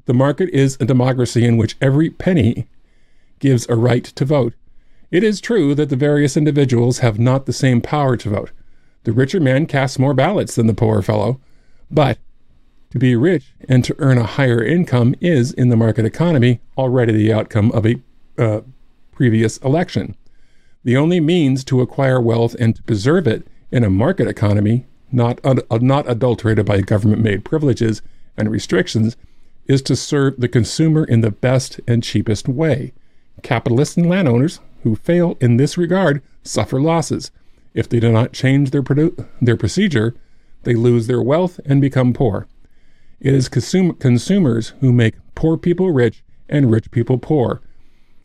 The 0.07 0.15
market 0.15 0.49
is 0.51 0.77
a 0.81 0.85
democracy 0.85 1.45
in 1.45 1.57
which 1.57 1.77
every 1.81 2.11
penny 2.11 2.69
gives 3.39 3.69
a 3.69 3.77
right 3.77 4.05
to 4.05 4.25
vote. 4.25 4.55
It 5.11 5.23
is 5.23 5.41
true 5.41 5.75
that 5.75 5.89
the 5.89 5.97
various 5.97 6.37
individuals 6.37 6.99
have 6.99 7.19
not 7.19 7.47
the 7.47 7.53
same 7.53 7.81
power 7.81 8.17
to 8.17 8.31
vote. 8.31 8.51
The 9.05 9.13
richer 9.13 9.41
man 9.41 9.67
casts 9.67 9.99
more 9.99 10.15
ballots 10.15 10.55
than 10.55 10.67
the 10.67 10.75
poorer 10.75 11.03
fellow, 11.03 11.41
but 11.91 12.19
to 12.91 12.99
be 12.99 13.17
rich 13.17 13.55
and 13.69 13.85
to 13.85 13.95
earn 13.99 14.19
a 14.19 14.25
higher 14.25 14.63
income 14.63 15.15
is, 15.21 15.53
in 15.53 15.69
the 15.69 15.77
market 15.77 16.05
economy, 16.05 16.61
already 16.77 17.13
the 17.13 17.33
outcome 17.33 17.71
of 17.73 17.87
a 17.87 18.01
uh, 18.39 18.61
previous 19.13 19.59
election. 19.59 20.17
The 20.85 20.97
only 20.97 21.21
means 21.21 21.65
to 21.65 21.81
acquire 21.81 22.21
wealth 22.21 22.55
and 22.59 22.75
to 22.77 22.83
preserve 22.83 23.27
it 23.27 23.47
in 23.71 23.85
a 23.85 23.91
market 23.91 24.27
economy, 24.27 24.87
not, 25.11 25.41
uh, 25.45 25.57
not 25.81 26.11
adulterated 26.11 26.67
by 26.67 26.81
government 26.81 27.23
made 27.23 27.45
privileges 27.45 28.03
and 28.37 28.51
restrictions, 28.51 29.17
is 29.67 29.83
to 29.83 29.97
serve 29.97 30.39
the 30.39 30.49
consumer 30.49 31.05
in 31.05 31.21
the 31.21 31.31
best 31.31 31.81
and 31.87 32.03
cheapest 32.03 32.49
way. 32.49 32.93
Capitalists 33.43 33.97
and 33.97 34.09
landowners 34.09 34.61
who 34.83 34.97
fail 34.97 35.37
in 35.41 35.57
this 35.57 35.77
regard 35.77 36.23
suffer 36.43 36.81
losses. 36.81 37.31
If 37.75 37.89
they 37.89 38.01
do 38.01 38.11
not 38.11 38.33
change 38.33 38.71
their, 38.71 38.83
produ- 38.83 39.27
their 39.41 39.57
procedure, 39.57 40.15
they 40.63 40.75
lose 40.75 41.07
their 41.07 41.23
wealth 41.23 41.61
and 41.65 41.81
become 41.81 42.13
poor. 42.13 42.49
It 43.21 43.35
is 43.35 43.49
consum- 43.49 43.99
consumers 43.99 44.73
who 44.81 44.93
make 44.93 45.15
poor 45.35 45.57
people 45.57 45.91
rich 45.91 46.23
and 46.49 46.71
rich 46.71 46.91
people 46.91 47.19
poor. 47.19 47.61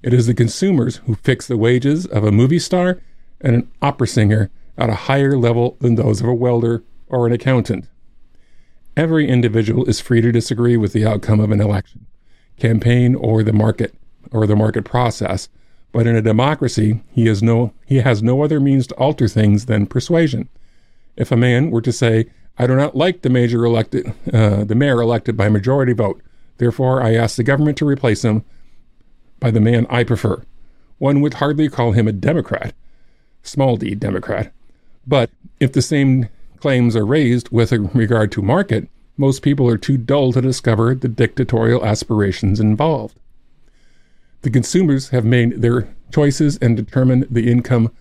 It 0.01 0.13
is 0.13 0.27
the 0.27 0.33
consumers 0.33 0.97
who 1.05 1.15
fix 1.15 1.47
the 1.47 1.57
wages 1.57 2.05
of 2.05 2.23
a 2.23 2.31
movie 2.31 2.59
star 2.59 3.01
and 3.41 3.55
an 3.55 3.71
opera 3.81 4.07
singer 4.07 4.49
at 4.77 4.89
a 4.89 4.95
higher 4.95 5.37
level 5.37 5.77
than 5.79 5.95
those 5.95 6.21
of 6.21 6.27
a 6.27 6.33
welder 6.33 6.83
or 7.07 7.27
an 7.27 7.33
accountant. 7.33 7.87
Every 8.95 9.27
individual 9.27 9.85
is 9.85 9.99
free 9.99 10.21
to 10.21 10.31
disagree 10.31 10.77
with 10.77 10.93
the 10.93 11.05
outcome 11.05 11.39
of 11.39 11.51
an 11.51 11.61
election, 11.61 12.05
campaign, 12.57 13.15
or 13.15 13.43
the 13.43 13.53
market 13.53 13.95
or 14.31 14.47
the 14.47 14.55
market 14.55 14.85
process, 14.85 15.49
but 15.91 16.07
in 16.07 16.15
a 16.15 16.21
democracy, 16.21 17.01
he 17.11 17.27
has 17.27 17.43
no 17.43 17.73
he 17.85 17.97
has 17.97 18.23
no 18.23 18.43
other 18.43 18.59
means 18.59 18.87
to 18.87 18.95
alter 18.95 19.27
things 19.27 19.65
than 19.65 19.85
persuasion. 19.85 20.49
If 21.15 21.31
a 21.31 21.37
man 21.37 21.69
were 21.69 21.81
to 21.81 21.91
say, 21.91 22.25
"I 22.57 22.67
do 22.67 22.75
not 22.75 22.95
like 22.95 23.21
the 23.21 23.29
major 23.29 23.63
elected 23.63 24.13
uh, 24.33 24.63
the 24.63 24.75
mayor 24.75 25.01
elected 25.01 25.37
by 25.37 25.49
majority 25.49 25.93
vote, 25.93 26.21
therefore 26.57 27.01
I 27.01 27.13
ask 27.13 27.35
the 27.35 27.43
government 27.43 27.77
to 27.77 27.85
replace 27.85 28.23
him 28.23 28.43
by 29.39 29.51
the 29.51 29.61
man 29.61 29.85
I 29.89 30.03
prefer," 30.03 30.43
one 30.97 31.21
would 31.21 31.35
hardly 31.35 31.69
call 31.69 31.91
him 31.91 32.07
a 32.07 32.11
Democrat, 32.11 32.73
small 33.43 33.77
d 33.77 33.93
Democrat. 33.93 34.51
But 35.05 35.29
if 35.59 35.73
the 35.73 35.81
same 35.81 36.29
claims 36.57 36.95
are 36.95 37.05
raised 37.05 37.49
with 37.49 37.71
regard 37.71 38.31
to 38.31 38.41
market, 38.41 38.87
most 39.17 39.41
people 39.41 39.67
are 39.67 39.77
too 39.77 39.97
dull 39.97 40.31
to 40.33 40.41
discover 40.41 40.95
the 40.95 41.07
dictatorial 41.07 41.85
aspirations 41.85 42.59
involved. 42.59 43.19
The 44.41 44.49
consumers 44.49 45.09
have 45.09 45.25
made 45.25 45.61
their 45.61 45.87
choices 46.11 46.57
and 46.57 46.75
determined 46.75 47.27
the 47.29 47.51
income 47.51 47.91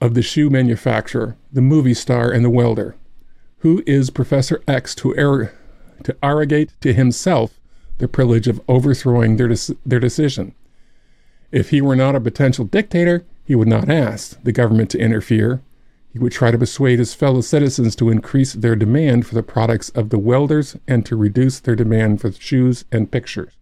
of 0.00 0.14
the 0.14 0.22
shoe 0.22 0.50
manufacturer, 0.50 1.36
the 1.52 1.60
movie 1.60 1.94
star, 1.94 2.30
and 2.30 2.44
the 2.44 2.50
welder. 2.50 2.96
Who 3.58 3.82
is 3.86 4.10
Professor 4.10 4.62
X 4.66 4.94
to, 4.96 5.12
er- 5.12 5.54
to 6.02 6.16
arrogate 6.22 6.72
to 6.80 6.92
himself 6.92 7.60
the 7.98 8.08
privilege 8.08 8.48
of 8.48 8.60
overthrowing 8.66 9.36
their, 9.36 9.54
their 9.86 10.00
decision? 10.00 10.54
If 11.52 11.70
he 11.70 11.80
were 11.80 11.94
not 11.94 12.16
a 12.16 12.20
potential 12.20 12.64
dictator, 12.64 13.24
he 13.44 13.54
would 13.54 13.68
not 13.68 13.88
ask 13.88 14.42
the 14.42 14.52
government 14.52 14.90
to 14.90 14.98
interfere 14.98 15.60
he 16.12 16.18
would 16.18 16.32
try 16.32 16.50
to 16.50 16.58
persuade 16.58 16.98
his 16.98 17.14
fellow 17.14 17.40
citizens 17.40 17.96
to 17.96 18.10
increase 18.10 18.52
their 18.52 18.76
demand 18.76 19.26
for 19.26 19.34
the 19.34 19.42
products 19.42 19.88
of 19.90 20.10
the 20.10 20.18
welders 20.18 20.76
and 20.86 21.06
to 21.06 21.16
reduce 21.16 21.58
their 21.58 21.74
demand 21.74 22.20
for 22.20 22.30
shoes 22.32 22.84
and 22.92 23.10
pictures. 23.10 23.54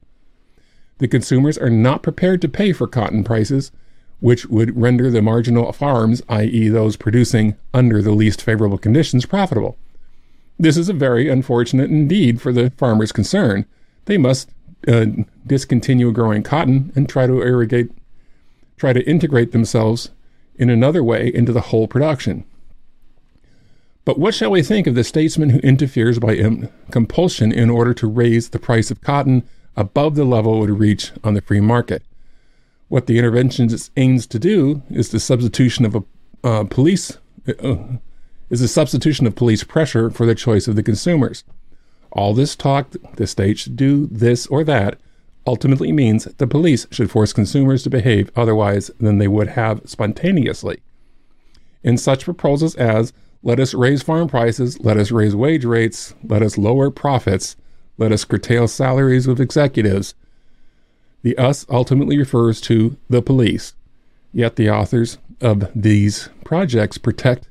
The 0.98 1.06
consumers 1.06 1.56
are 1.56 1.70
not 1.70 2.02
prepared 2.02 2.42
to 2.42 2.48
pay 2.48 2.72
for 2.72 2.88
cotton 2.88 3.22
prices, 3.22 3.70
which 4.18 4.46
would 4.46 4.76
render 4.76 5.10
the 5.10 5.22
marginal 5.22 5.72
farms, 5.72 6.22
i.e., 6.28 6.68
those 6.68 6.96
producing 6.96 7.56
under 7.72 8.02
the 8.02 8.10
least 8.10 8.42
favorable 8.42 8.78
conditions, 8.78 9.26
profitable. 9.26 9.78
This 10.58 10.76
is 10.76 10.88
a 10.88 10.92
very 10.92 11.28
unfortunate 11.28 11.88
indeed 11.88 12.42
for 12.42 12.52
the 12.52 12.70
farmers 12.70 13.12
concerned. 13.12 13.64
They 14.06 14.18
must 14.18 14.50
uh, 14.88 15.06
discontinue 15.46 16.10
growing 16.12 16.42
cotton 16.42 16.92
and 16.96 17.08
try 17.08 17.28
to 17.28 17.42
irrigate, 17.42 17.92
try 18.76 18.92
to 18.92 19.08
integrate 19.08 19.52
themselves 19.52 20.10
in 20.60 20.70
another 20.70 21.02
way 21.02 21.26
into 21.34 21.52
the 21.52 21.62
whole 21.62 21.88
production. 21.88 22.44
But 24.04 24.18
what 24.18 24.34
shall 24.34 24.50
we 24.50 24.62
think 24.62 24.86
of 24.86 24.94
the 24.94 25.02
statesman 25.02 25.50
who 25.50 25.58
interferes 25.60 26.18
by 26.18 26.68
compulsion 26.90 27.50
in 27.50 27.70
order 27.70 27.94
to 27.94 28.06
raise 28.06 28.50
the 28.50 28.58
price 28.58 28.90
of 28.90 29.00
cotton 29.00 29.42
above 29.76 30.14
the 30.14 30.24
level 30.24 30.56
it 30.56 30.60
would 30.60 30.78
reach 30.78 31.12
on 31.24 31.34
the 31.34 31.40
free 31.40 31.60
market? 31.60 32.02
What 32.88 33.06
the 33.06 33.18
intervention 33.18 33.70
aims 33.96 34.26
to 34.26 34.38
do 34.38 34.82
is 34.90 35.08
the 35.08 35.20
substitution 35.20 35.84
of 35.86 35.94
a 35.94 36.04
uh, 36.42 36.64
police 36.64 37.18
uh, 37.48 37.76
is 38.50 38.60
the 38.60 38.68
substitution 38.68 39.26
of 39.26 39.36
police 39.36 39.64
pressure 39.64 40.10
for 40.10 40.26
the 40.26 40.34
choice 40.34 40.68
of 40.68 40.76
the 40.76 40.82
consumers. 40.82 41.44
All 42.12 42.34
this 42.34 42.56
talk, 42.56 42.90
the 43.16 43.26
state 43.26 43.58
should 43.58 43.76
do 43.76 44.08
this 44.10 44.46
or 44.46 44.64
that, 44.64 44.98
ultimately 45.46 45.92
means 45.92 46.24
the 46.24 46.46
police 46.46 46.86
should 46.90 47.10
force 47.10 47.32
consumers 47.32 47.82
to 47.82 47.90
behave 47.90 48.30
otherwise 48.36 48.90
than 49.00 49.18
they 49.18 49.28
would 49.28 49.48
have 49.48 49.80
spontaneously. 49.84 50.80
In 51.82 51.96
such 51.96 52.24
proposals 52.24 52.74
as 52.76 53.12
let 53.42 53.58
us 53.58 53.72
raise 53.72 54.02
farm 54.02 54.28
prices, 54.28 54.78
let 54.80 54.98
us 54.98 55.10
raise 55.10 55.34
wage 55.34 55.64
rates, 55.64 56.14
let 56.22 56.42
us 56.42 56.58
lower 56.58 56.90
profits, 56.90 57.56
let 57.96 58.12
us 58.12 58.24
curtail 58.24 58.68
salaries 58.68 59.26
of 59.26 59.40
executives, 59.40 60.14
the 61.22 61.36
us 61.36 61.66
ultimately 61.68 62.18
refers 62.18 62.60
to 62.62 62.96
the 63.08 63.22
police. 63.22 63.74
Yet 64.32 64.56
the 64.56 64.70
authors 64.70 65.18
of 65.40 65.70
these 65.74 66.28
projects 66.44 66.98
protect 66.98 67.48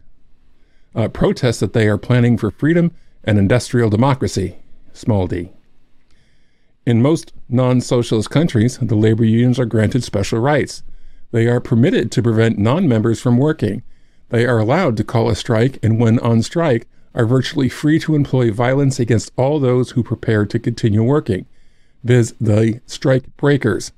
uh, 0.96 1.08
protest 1.08 1.60
that 1.60 1.74
they 1.74 1.88
are 1.88 1.98
planning 1.98 2.38
for 2.38 2.52
freedom 2.52 2.92
and 3.24 3.38
industrial 3.38 3.90
democracy, 3.90 4.58
small 4.94 5.28
d. 5.28 5.52
In 6.86 7.02
most 7.02 7.34
non 7.48 7.82
socialist 7.82 8.30
countries, 8.30 8.78
the 8.78 8.96
labor 8.96 9.26
unions 9.26 9.60
are 9.60 9.66
granted 9.66 10.04
special 10.04 10.40
rights. 10.40 10.84
They 11.32 11.48
are 11.48 11.60
permitted 11.60 12.12
to 12.12 12.24
prevent 12.24 12.58
non 12.58 12.88
members 12.88 13.22
from 13.22 13.38
working. 13.38 13.84
They 14.30 14.46
are 14.46 14.60
allowed 14.60 14.98
to 14.98 15.04
call 15.04 15.30
a 15.30 15.36
strike, 15.36 15.80
and 15.84 16.00
when 16.00 16.20
on 16.20 16.42
strike, 16.42 16.88
are 17.16 17.26
virtually 17.26 17.70
free 17.70 18.00
to 18.00 18.16
employ 18.16 18.52
violence 18.52 19.00
against 19.00 19.32
all 19.36 19.60
those 19.60 19.92
who 19.92 20.04
prepare 20.04 20.46
to 20.46 20.60
continue 20.60 21.04
working, 21.04 21.46
viz., 22.04 22.34
the 22.40 22.80
strike 22.86 23.36
breakers. 23.38 23.92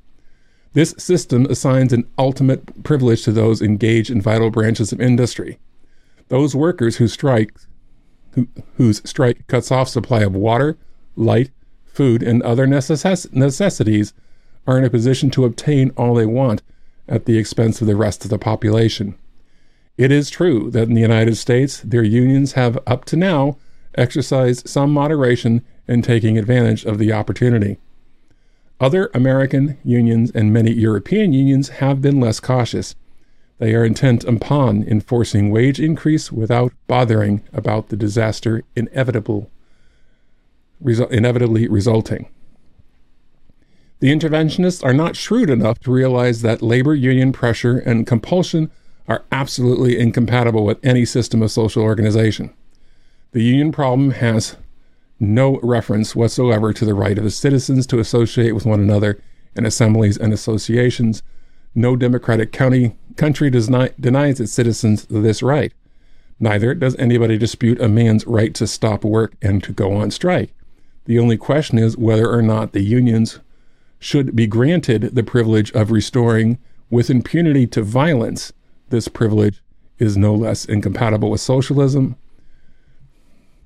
This 0.73 0.95
system 0.97 1.45
assigns 1.47 1.91
an 1.91 2.07
ultimate 2.17 2.83
privilege 2.83 3.23
to 3.23 3.31
those 3.31 3.61
engaged 3.61 4.09
in 4.09 4.21
vital 4.21 4.50
branches 4.50 4.93
of 4.93 5.01
industry. 5.01 5.59
Those 6.29 6.55
workers 6.55 6.95
who 6.95 7.09
strike, 7.09 7.53
who, 8.31 8.47
whose 8.77 9.01
strike 9.07 9.45
cuts 9.47 9.69
off 9.71 9.89
supply 9.89 10.21
of 10.21 10.33
water, 10.33 10.77
light, 11.17 11.51
food, 11.93 12.24
and 12.24 12.41
other 12.43 12.67
necess- 12.67 13.31
necessities 13.33 14.13
are 14.67 14.77
in 14.77 14.83
a 14.83 14.89
position 14.89 15.29
to 15.31 15.45
obtain 15.45 15.91
all 15.91 16.15
they 16.15 16.25
want 16.25 16.62
at 17.07 17.25
the 17.25 17.38
expense 17.38 17.81
of 17.81 17.88
the 17.88 17.95
rest 17.95 18.24
of 18.24 18.29
the 18.29 18.38
population. 18.38 19.15
It 19.98 20.12
is 20.12 20.29
true 20.29 20.71
that 20.71 20.88
in 20.88 20.93
the 20.93 21.01
United 21.01 21.36
States, 21.36 21.81
their 21.81 22.03
unions 22.03 22.53
have 22.53 22.79
up 22.88 23.05
to 23.05 23.15
now 23.15 23.57
exercised 23.95 24.67
some 24.67 24.91
moderation 24.91 25.63
in 25.88 26.01
taking 26.01 26.38
advantage 26.38 26.86
of 26.86 26.98
the 26.98 27.12
opportunity. 27.12 27.77
Other 28.79 29.12
American 29.13 29.77
unions 29.83 30.31
and 30.33 30.51
many 30.51 30.71
European 30.71 31.33
unions 31.33 31.69
have 31.69 32.01
been 32.01 32.19
less 32.19 32.39
cautious. 32.39 32.95
They 33.60 33.75
are 33.75 33.86
intent 33.86 34.24
upon 34.24 34.83
enforcing 34.83 35.51
wage 35.51 35.79
increase 35.79 36.31
without 36.31 36.74
bothering 36.88 37.43
about 37.53 37.89
the 37.89 37.98
disaster 37.98 38.63
inevitable 38.75 39.51
resu- 40.83 41.09
inevitably 41.11 41.67
resulting. 41.67 42.29
The 44.00 44.11
interventionists 44.11 44.83
are 44.83 44.93
not 44.93 45.15
shrewd 45.15 45.50
enough 45.50 45.79
to 45.81 45.91
realize 45.91 46.41
that 46.41 46.63
labor 46.63 46.95
union 46.95 47.31
pressure 47.31 47.77
and 47.77 48.07
compulsion 48.07 48.71
are 49.07 49.23
absolutely 49.31 50.00
incompatible 50.00 50.65
with 50.65 50.83
any 50.83 51.05
system 51.05 51.41
of 51.43 51.51
social 51.51 51.83
organization. 51.83 52.51
The 53.31 53.43
union 53.43 53.71
problem 53.71 54.11
has 54.11 54.57
no 55.19 55.59
reference 55.61 56.15
whatsoever 56.15 56.73
to 56.73 56.83
the 56.83 56.95
right 56.95 57.17
of 57.17 57.23
the 57.23 57.29
citizens 57.29 57.85
to 57.88 58.00
associate 58.00 58.53
with 58.53 58.65
one 58.65 58.79
another 58.79 59.21
in 59.55 59.65
assemblies 59.65 60.17
and 60.17 60.33
associations. 60.33 61.21
No 61.75 61.95
democratic 61.95 62.51
county 62.51 62.95
country 63.17 63.50
does 63.50 63.69
not, 63.69 64.00
denies 64.01 64.39
its 64.39 64.51
citizens 64.51 65.05
this 65.05 65.43
right. 65.43 65.73
Neither 66.39 66.73
does 66.73 66.95
anybody 66.95 67.38
dispute 67.38 67.79
a 67.79 67.88
man's 67.88 68.25
right 68.25 68.53
to 68.55 68.65
stop 68.65 69.03
work 69.03 69.35
and 69.43 69.63
to 69.63 69.71
go 69.71 69.93
on 69.93 70.09
strike. 70.09 70.53
The 71.05 71.20
only 71.20 71.38
question 71.38 71.77
is 71.79 71.98
whether 71.98 72.29
or 72.31 72.41
not 72.41 72.74
the 72.74 72.81
unions 72.84 73.39
should 74.00 74.36
be 74.36 74.48
granted 74.48 75.15
the 75.15 75.24
privilege 75.24 75.72
of 75.74 75.91
restoring 75.91 76.60
with 76.89 77.10
impunity 77.10 77.67
to 77.67 77.84
violence. 77.84 78.53
This 78.89 79.08
privilege 79.08 79.62
is 80.00 80.17
no 80.17 80.34
less 80.36 80.65
incompatible 80.65 81.31
with 81.31 81.41
socialism 81.41 82.15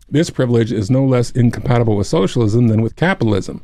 This 0.10 0.30
privilege 0.30 0.72
is 0.72 0.90
no 0.92 1.06
less 1.06 1.32
incompatible 1.32 1.98
with 1.98 2.08
socialism 2.08 2.68
than 2.68 2.82
with 2.82 2.96
capitalism. 2.96 3.64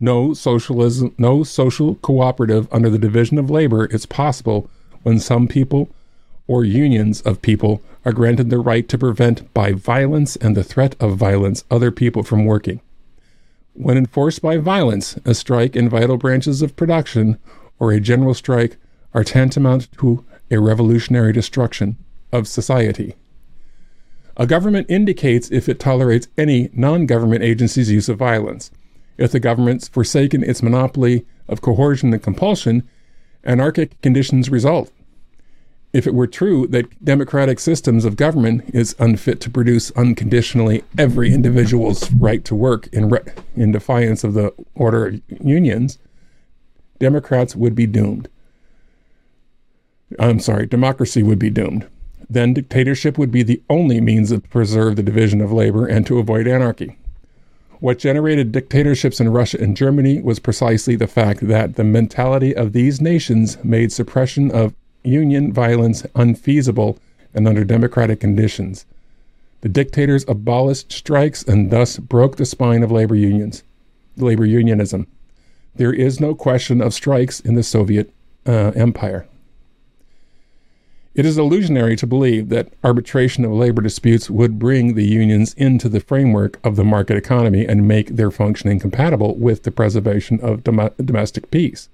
No 0.00 0.34
socialism, 0.34 1.14
no 1.18 1.44
social 1.44 1.96
cooperative 1.96 2.68
under 2.72 2.90
the 2.90 2.98
division 2.98 3.38
of 3.38 3.50
labor 3.50 3.86
is 3.86 4.06
possible 4.06 4.68
when 5.04 5.20
some 5.20 5.48
people 5.48 5.90
or 6.48 6.64
unions 6.64 7.22
of 7.22 7.42
people 7.42 7.82
are 8.04 8.12
granted 8.12 8.50
the 8.50 8.58
right 8.58 8.88
to 8.88 8.98
prevent 8.98 9.52
by 9.54 9.72
violence 9.72 10.36
and 10.36 10.56
the 10.56 10.64
threat 10.64 10.96
of 11.00 11.16
violence 11.16 11.64
other 11.70 11.90
people 11.90 12.22
from 12.22 12.44
working. 12.46 12.80
When 13.74 13.98
enforced 13.98 14.40
by 14.40 14.56
violence, 14.56 15.18
a 15.24 15.34
strike 15.34 15.74
in 15.74 15.88
vital 15.88 16.16
branches 16.16 16.62
of 16.62 16.76
production 16.76 17.38
or 17.80 17.90
a 17.90 18.00
general 18.00 18.32
strike 18.32 18.76
are 19.12 19.24
tantamount 19.24 19.90
to 19.98 20.24
a 20.50 20.60
revolutionary 20.60 21.32
destruction 21.32 21.96
of 22.32 22.46
society. 22.46 23.16
A 24.36 24.46
government 24.46 24.86
indicates 24.88 25.50
if 25.50 25.68
it 25.68 25.80
tolerates 25.80 26.28
any 26.38 26.70
non 26.72 27.06
government 27.06 27.42
agency's 27.42 27.90
use 27.90 28.08
of 28.08 28.18
violence. 28.18 28.70
If 29.18 29.32
the 29.32 29.40
government's 29.40 29.88
forsaken 29.88 30.44
its 30.44 30.62
monopoly 30.62 31.26
of 31.48 31.60
coercion 31.60 32.12
and 32.12 32.22
compulsion, 32.22 32.88
anarchic 33.44 34.00
conditions 34.02 34.50
result 34.50 34.92
if 35.94 36.08
it 36.08 36.12
were 36.12 36.26
true 36.26 36.66
that 36.66 37.04
democratic 37.04 37.60
systems 37.60 38.04
of 38.04 38.16
government 38.16 38.68
is 38.74 38.96
unfit 38.98 39.40
to 39.40 39.48
produce 39.48 39.92
unconditionally 39.92 40.82
every 40.98 41.32
individual's 41.32 42.12
right 42.14 42.44
to 42.44 42.54
work 42.54 42.88
in, 42.88 43.08
re- 43.08 43.20
in 43.54 43.70
defiance 43.70 44.24
of 44.24 44.34
the 44.34 44.52
order 44.74 45.06
of 45.06 45.22
unions, 45.28 45.98
Democrats 46.98 47.54
would 47.54 47.76
be 47.76 47.86
doomed. 47.86 48.28
I'm 50.18 50.40
sorry, 50.40 50.66
democracy 50.66 51.22
would 51.22 51.38
be 51.38 51.50
doomed. 51.50 51.86
Then 52.28 52.54
dictatorship 52.54 53.16
would 53.16 53.30
be 53.30 53.44
the 53.44 53.62
only 53.70 54.00
means 54.00 54.30
to 54.30 54.40
preserve 54.40 54.96
the 54.96 55.02
division 55.02 55.40
of 55.40 55.52
labor 55.52 55.86
and 55.86 56.04
to 56.06 56.18
avoid 56.18 56.48
anarchy. 56.48 56.98
What 57.78 58.00
generated 58.00 58.50
dictatorships 58.50 59.20
in 59.20 59.28
Russia 59.28 59.58
and 59.60 59.76
Germany 59.76 60.20
was 60.22 60.40
precisely 60.40 60.96
the 60.96 61.06
fact 61.06 61.46
that 61.46 61.76
the 61.76 61.84
mentality 61.84 62.56
of 62.56 62.72
these 62.72 63.00
nations 63.00 63.62
made 63.62 63.92
suppression 63.92 64.50
of 64.50 64.74
union 65.04 65.52
violence 65.52 66.04
unfeasible 66.14 66.98
and 67.32 67.46
under 67.46 67.64
democratic 67.64 68.20
conditions. 68.20 68.86
The 69.60 69.68
dictators 69.68 70.24
abolished 70.28 70.92
strikes 70.92 71.42
and 71.42 71.70
thus 71.70 71.98
broke 71.98 72.36
the 72.36 72.44
spine 72.46 72.82
of 72.82 72.92
labor 72.92 73.14
unions, 73.14 73.62
labor 74.16 74.44
unionism. 74.44 75.06
There 75.74 75.92
is 75.92 76.20
no 76.20 76.34
question 76.34 76.80
of 76.80 76.94
strikes 76.94 77.40
in 77.40 77.54
the 77.54 77.62
Soviet 77.62 78.12
uh, 78.46 78.72
Empire. 78.76 79.26
It 81.14 81.24
is 81.24 81.38
illusionary 81.38 81.94
to 81.96 82.08
believe 82.08 82.48
that 82.48 82.72
arbitration 82.82 83.44
of 83.44 83.52
labor 83.52 83.80
disputes 83.80 84.28
would 84.28 84.58
bring 84.58 84.94
the 84.94 85.06
unions 85.06 85.54
into 85.54 85.88
the 85.88 86.00
framework 86.00 86.58
of 86.64 86.74
the 86.74 86.82
market 86.82 87.16
economy 87.16 87.64
and 87.64 87.86
make 87.86 88.08
their 88.08 88.32
functioning 88.32 88.80
compatible 88.80 89.36
with 89.36 89.62
the 89.62 89.70
preservation 89.70 90.40
of 90.40 90.64
dom- 90.64 90.90
domestic 91.02 91.52
peace. 91.52 91.88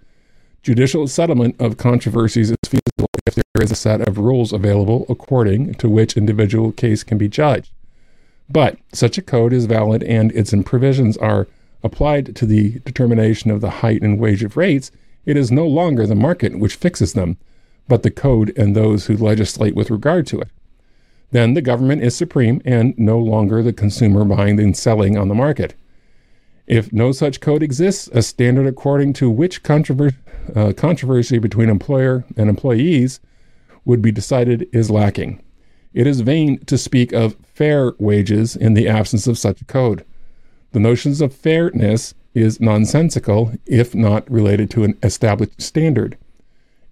Judicial 0.63 1.09
settlement 1.09 1.57
of 1.59 1.79
controversies 1.79 2.51
is 2.51 2.57
feasible 2.67 3.09
if 3.27 3.35
there 3.35 3.63
is 3.63 3.71
a 3.71 3.75
set 3.75 4.07
of 4.07 4.19
rules 4.19 4.53
available 4.53 5.07
according 5.09 5.73
to 5.75 5.89
which 5.89 6.19
individual 6.19 6.71
case 6.71 7.03
can 7.03 7.17
be 7.17 7.29
judged. 7.29 7.71
But 8.47 8.77
such 8.93 9.17
a 9.17 9.23
code 9.23 9.55
is 9.55 9.65
valid 9.65 10.03
and 10.03 10.31
its 10.33 10.53
provisions 10.67 11.17
are 11.17 11.49
applied 11.83 12.37
to 12.37 12.45
the 12.45 12.79
determination 12.81 13.51
of 13.51 13.63
the 13.63 13.71
height 13.71 14.03
and 14.03 14.19
wage 14.19 14.43
of 14.43 14.59
rates, 14.59 14.91
it 15.25 15.35
is 15.35 15.51
no 15.51 15.67
longer 15.67 16.07
the 16.07 16.15
market 16.15 16.59
which 16.59 16.75
fixes 16.75 17.15
them, 17.15 17.39
but 17.89 18.03
the 18.03 18.11
code 18.11 18.53
and 18.55 18.77
those 18.77 19.07
who 19.07 19.17
legislate 19.17 19.75
with 19.75 19.91
regard 19.91 20.27
to 20.27 20.41
it. 20.41 20.49
Then 21.31 21.55
the 21.55 21.63
government 21.63 22.03
is 22.03 22.15
supreme 22.15 22.61
and 22.67 22.93
no 22.99 23.19
longer 23.19 23.63
the 23.63 23.73
consumer 23.73 24.27
buying 24.27 24.61
and 24.61 24.77
selling 24.77 25.17
on 25.17 25.29
the 25.29 25.35
market. 25.35 25.75
If 26.71 26.93
no 26.93 27.11
such 27.11 27.41
code 27.41 27.65
exists, 27.65 28.09
a 28.13 28.23
standard 28.23 28.65
according 28.65 29.15
to 29.15 29.29
which 29.29 29.65
controver- 29.65 30.15
uh, 30.55 30.73
controversy 30.73 31.41
between 31.41 31.69
employer 31.69 32.25
and 32.37 32.49
employees 32.49 33.19
would 33.85 34.01
be 34.01 34.13
decided 34.13 34.69
is 34.73 34.89
lacking. 34.89 35.43
It 35.95 36.07
is 36.07 36.21
vain 36.21 36.61
to 36.67 36.79
speak 36.79 37.13
of 37.13 37.35
fair 37.43 37.95
wages 37.99 38.55
in 38.55 38.75
the 38.75 38.87
absence 38.87 39.27
of 39.27 39.37
such 39.37 39.61
a 39.61 39.65
code. 39.65 40.05
The 40.71 40.79
notions 40.79 41.21
of 41.21 41.35
fairness 41.35 42.15
is 42.35 42.61
nonsensical 42.61 43.53
if 43.67 43.93
not 43.93 44.31
related 44.31 44.71
to 44.71 44.85
an 44.85 44.97
established 45.03 45.61
standard. 45.61 46.17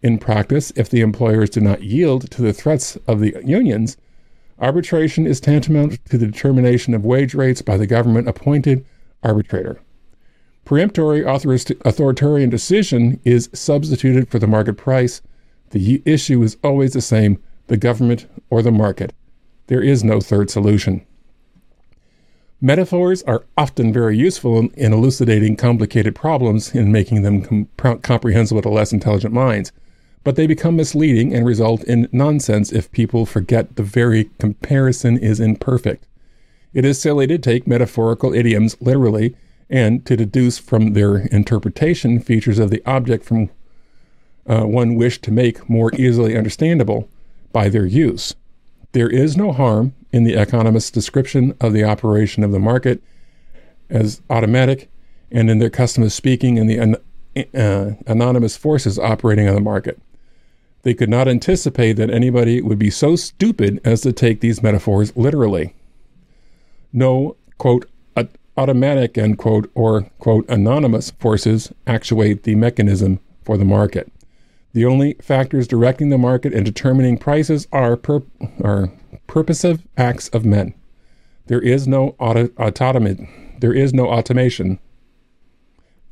In 0.03 0.19
practice, 0.19 0.73
if 0.75 0.91
the 0.91 1.03
employers 1.03 1.51
do 1.51 1.61
not 1.61 1.85
yield 1.85 2.29
to 2.33 2.43
the 2.43 2.53
threats 2.53 2.99
of 3.07 3.21
the 3.21 3.37
unions, 3.45 3.97
arbitration 4.59 5.25
is 5.25 5.39
tantamount 5.39 6.05
to 6.07 6.19
the 6.19 6.27
determination 6.27 6.95
of 6.95 7.05
wage 7.05 7.33
rates 7.33 7.63
by 7.63 7.77
the 7.77 7.87
government 7.87 8.27
appointed 8.27 8.85
arbitrator. 9.23 9.81
Peremptory 10.65 11.23
authoritarian 11.23 12.51
decision 12.51 13.21
is 13.25 13.49
substituted 13.55 14.29
for 14.29 14.39
the 14.39 14.47
market 14.47 14.75
price. 14.75 15.23
The 15.71 16.03
issue 16.05 16.43
is 16.43 16.57
always 16.63 16.93
the 16.93 17.01
same 17.01 17.43
the 17.69 17.77
government 17.77 18.27
or 18.51 18.63
the 18.63 18.73
market. 18.73 19.13
There 19.69 19.83
is 19.83 20.03
no 20.03 20.21
third 20.21 20.51
solution. 20.51 21.07
Metaphors 22.61 23.23
are 23.23 23.45
often 23.57 23.93
very 23.93 24.17
useful 24.17 24.59
in, 24.59 24.71
in 24.71 24.93
elucidating 24.93 25.55
complicated 25.57 26.15
problems 26.15 26.75
and 26.75 26.93
making 26.93 27.23
them 27.23 27.69
com- 27.77 27.99
comprehensible 28.01 28.63
to 28.63 28.69
less 28.69 28.93
intelligent 28.93 29.33
minds, 29.33 29.71
but 30.25 30.35
they 30.35 30.47
become 30.47 30.75
misleading 30.75 31.33
and 31.33 31.47
result 31.47 31.85
in 31.85 32.09
nonsense 32.11 32.73
if 32.73 32.91
people 32.91 33.25
forget 33.25 33.77
the 33.77 33.83
very 33.83 34.25
comparison 34.39 35.17
is 35.17 35.39
imperfect. 35.39 36.08
It 36.79 36.85
is 36.85 37.01
silly 37.01 37.27
to 37.27 37.39
take 37.39 37.67
metaphorical 37.67 38.33
idioms 38.33 38.77
literally 38.81 39.35
and 39.69 40.07
to 40.07 40.17
deduce 40.17 40.59
from 40.59 40.93
their 40.93 41.27
interpretation 41.27 42.21
features 42.21 42.61
of 42.61 42.71
the 42.71 42.81
object 42.87 43.25
from 43.25 43.51
uh, 44.47 44.63
one 44.63 44.95
wished 44.95 45.25
to 45.25 45.33
make 45.33 45.69
more 45.69 45.93
easily 45.97 46.39
understandable 46.39 47.09
by 47.53 47.69
their 47.69 47.85
use. 47.85 48.33
There 48.93 49.11
is 49.11 49.37
no 49.37 49.51
harm 49.51 49.93
in 50.13 50.23
the 50.23 50.35
economist's 50.35 50.93
description 50.93 51.53
of 51.61 51.73
the 51.73 51.83
operation 51.83 52.45
of 52.45 52.53
the 52.53 52.61
market 52.61 53.03
as 53.91 54.23
automatic 54.31 54.89
and 55.33 55.51
in 55.51 55.59
their 55.59 55.71
custom 55.71 56.05
of 56.05 56.13
speaking 56.13 56.59
in 56.59 56.69
the 56.69 56.79
an, 56.79 56.97
uh, 57.57 57.97
anonymous 58.07 58.57
forces 58.57 59.01
operating 59.01 59.49
on 59.49 59.57
the 59.57 59.61
market. 59.61 60.01
They 60.83 60.95
could 60.95 61.11
not 61.11 61.27
anticipate 61.27 61.95
that 61.95 62.11
anybody 62.11 62.63
would 62.63 62.79
be 62.79 62.91
so 62.91 63.17
stupid 63.17 63.81
as 63.85 64.03
to 64.03 64.13
take 64.13 64.41
these 64.41 64.63
metaphors 64.63 65.17
literally. 65.17 65.75
No, 66.93 67.37
quote, 67.59 67.87
automatic, 68.59 69.17
end 69.17 69.39
quote, 69.39 69.71
or, 69.75 70.03
quote, 70.19 70.47
anonymous 70.49 71.13
forces 71.13 71.73
actuate 71.87 72.43
the 72.43 72.57
mechanism 72.57 73.21
for 73.45 73.57
the 73.57 73.65
market. 73.65 74.13
The 74.73 74.85
only 74.85 75.15
factors 75.23 75.69
directing 75.69 76.11
the 76.11 76.19
market 76.19 76.53
and 76.53 76.65
determining 76.65 77.19
prices 77.19 77.69
are, 77.73 77.99
are 78.63 78.93
purposive 79.29 79.87
acts 79.97 80.29
of 80.31 80.45
men. 80.45 80.75
There 81.47 81.63
is 81.63 81.87
no 81.87 82.17
auto- 82.19 82.51
autonomy. 82.59 83.31
There 83.61 83.73
is 83.73 83.95
no 83.95 84.09
automation. 84.09 84.79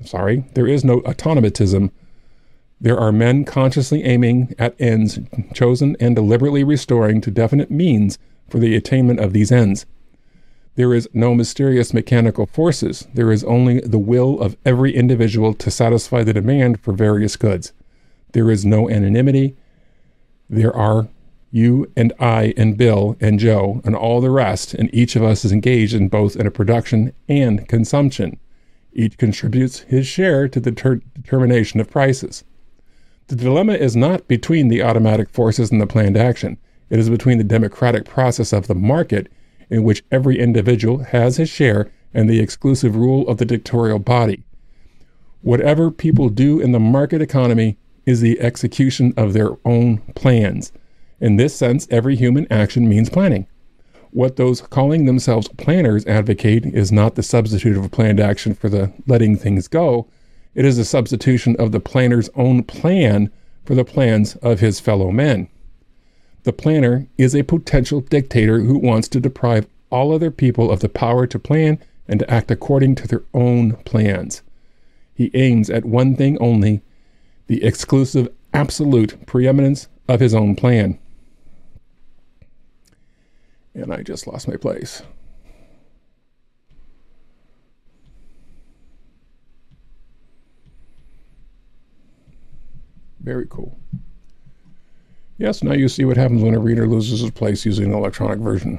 Sorry, 0.04 0.44
there 0.54 0.66
is 0.66 0.84
no 0.84 1.00
automatism. 1.04 1.90
There 2.80 2.98
are 2.98 3.12
men 3.12 3.44
consciously 3.44 4.04
aiming 4.04 4.54
at 4.58 4.74
ends 4.78 5.18
chosen 5.52 5.96
and 5.98 6.14
deliberately 6.14 6.62
restoring 6.62 7.20
to 7.22 7.30
definite 7.30 7.70
means 7.70 8.18
for 8.48 8.58
the 8.58 8.76
attainment 8.76 9.20
of 9.20 9.32
these 9.32 9.50
ends. 9.50 9.84
There 10.76 10.92
is 10.92 11.08
no 11.14 11.34
mysterious 11.34 11.94
mechanical 11.94 12.44
forces. 12.44 13.08
There 13.14 13.32
is 13.32 13.42
only 13.44 13.80
the 13.80 13.98
will 13.98 14.38
of 14.40 14.58
every 14.64 14.94
individual 14.94 15.54
to 15.54 15.70
satisfy 15.70 16.22
the 16.22 16.34
demand 16.34 16.80
for 16.80 16.92
various 16.92 17.36
goods. 17.36 17.72
There 18.32 18.50
is 18.50 18.66
no 18.66 18.90
anonymity. 18.90 19.56
There 20.50 20.74
are 20.76 21.08
you 21.50 21.90
and 21.96 22.12
I 22.20 22.52
and 22.58 22.76
Bill 22.76 23.16
and 23.20 23.38
Joe 23.38 23.80
and 23.84 23.96
all 23.96 24.20
the 24.20 24.30
rest, 24.30 24.74
and 24.74 24.94
each 24.94 25.16
of 25.16 25.22
us 25.22 25.46
is 25.46 25.52
engaged 25.52 25.94
in 25.94 26.08
both 26.08 26.36
in 26.36 26.46
a 26.46 26.50
production 26.50 27.14
and 27.26 27.66
consumption. 27.66 28.38
Each 28.92 29.16
contributes 29.16 29.80
his 29.80 30.06
share 30.06 30.46
to 30.46 30.60
the 30.60 30.72
ter- 30.72 31.00
determination 31.14 31.80
of 31.80 31.88
prices. 31.88 32.44
The 33.28 33.36
dilemma 33.36 33.74
is 33.74 33.96
not 33.96 34.28
between 34.28 34.68
the 34.68 34.82
automatic 34.82 35.30
forces 35.30 35.72
and 35.72 35.80
the 35.80 35.86
planned 35.86 36.18
action. 36.18 36.58
It 36.90 36.98
is 36.98 37.08
between 37.08 37.38
the 37.38 37.44
democratic 37.44 38.04
process 38.04 38.52
of 38.52 38.66
the 38.66 38.74
market 38.74 39.28
in 39.70 39.82
which 39.82 40.04
every 40.10 40.38
individual 40.38 40.98
has 40.98 41.36
his 41.36 41.48
share 41.48 41.90
and 42.14 42.28
the 42.28 42.40
exclusive 42.40 42.96
rule 42.96 43.28
of 43.28 43.38
the 43.38 43.44
dictatorial 43.44 43.98
body. 43.98 44.44
Whatever 45.42 45.90
people 45.90 46.28
do 46.28 46.60
in 46.60 46.72
the 46.72 46.80
market 46.80 47.20
economy 47.20 47.78
is 48.04 48.20
the 48.20 48.40
execution 48.40 49.12
of 49.16 49.32
their 49.32 49.50
own 49.64 49.98
plans. 50.14 50.72
In 51.20 51.36
this 51.36 51.54
sense, 51.54 51.86
every 51.90 52.16
human 52.16 52.46
action 52.50 52.88
means 52.88 53.10
planning. 53.10 53.46
What 54.12 54.36
those 54.36 54.62
calling 54.62 55.04
themselves 55.04 55.48
planners 55.58 56.06
advocate 56.06 56.64
is 56.64 56.90
not 56.90 57.16
the 57.16 57.22
substitute 57.22 57.76
of 57.76 57.84
a 57.84 57.88
planned 57.88 58.20
action 58.20 58.54
for 58.54 58.68
the 58.68 58.92
letting 59.06 59.36
things 59.36 59.68
go. 59.68 60.08
It 60.54 60.64
is 60.64 60.78
a 60.78 60.84
substitution 60.84 61.54
of 61.58 61.72
the 61.72 61.80
planner's 61.80 62.30
own 62.34 62.62
plan 62.62 63.30
for 63.64 63.74
the 63.74 63.84
plans 63.84 64.36
of 64.36 64.60
his 64.60 64.80
fellow 64.80 65.10
men. 65.10 65.48
The 66.46 66.52
planner 66.52 67.08
is 67.18 67.34
a 67.34 67.42
potential 67.42 68.00
dictator 68.00 68.60
who 68.60 68.78
wants 68.78 69.08
to 69.08 69.18
deprive 69.18 69.66
all 69.90 70.12
other 70.12 70.30
people 70.30 70.70
of 70.70 70.78
the 70.78 70.88
power 70.88 71.26
to 71.26 71.40
plan 71.40 71.80
and 72.06 72.20
to 72.20 72.30
act 72.30 72.52
according 72.52 72.94
to 72.94 73.08
their 73.08 73.24
own 73.34 73.72
plans. 73.78 74.42
He 75.12 75.32
aims 75.34 75.68
at 75.68 75.84
one 75.84 76.14
thing 76.14 76.38
only 76.38 76.82
the 77.48 77.64
exclusive, 77.64 78.28
absolute 78.54 79.26
preeminence 79.26 79.88
of 80.06 80.20
his 80.20 80.34
own 80.34 80.54
plan. 80.54 81.00
And 83.74 83.92
I 83.92 84.04
just 84.04 84.28
lost 84.28 84.46
my 84.46 84.56
place. 84.56 85.02
Very 93.18 93.48
cool. 93.50 93.76
Yes, 95.38 95.62
now 95.62 95.72
you 95.72 95.88
see 95.88 96.04
what 96.04 96.16
happens 96.16 96.42
when 96.42 96.54
a 96.54 96.58
reader 96.58 96.86
loses 96.86 97.20
his 97.20 97.30
place 97.30 97.64
using 97.66 97.86
an 97.86 97.92
electronic 97.92 98.38
version. 98.38 98.78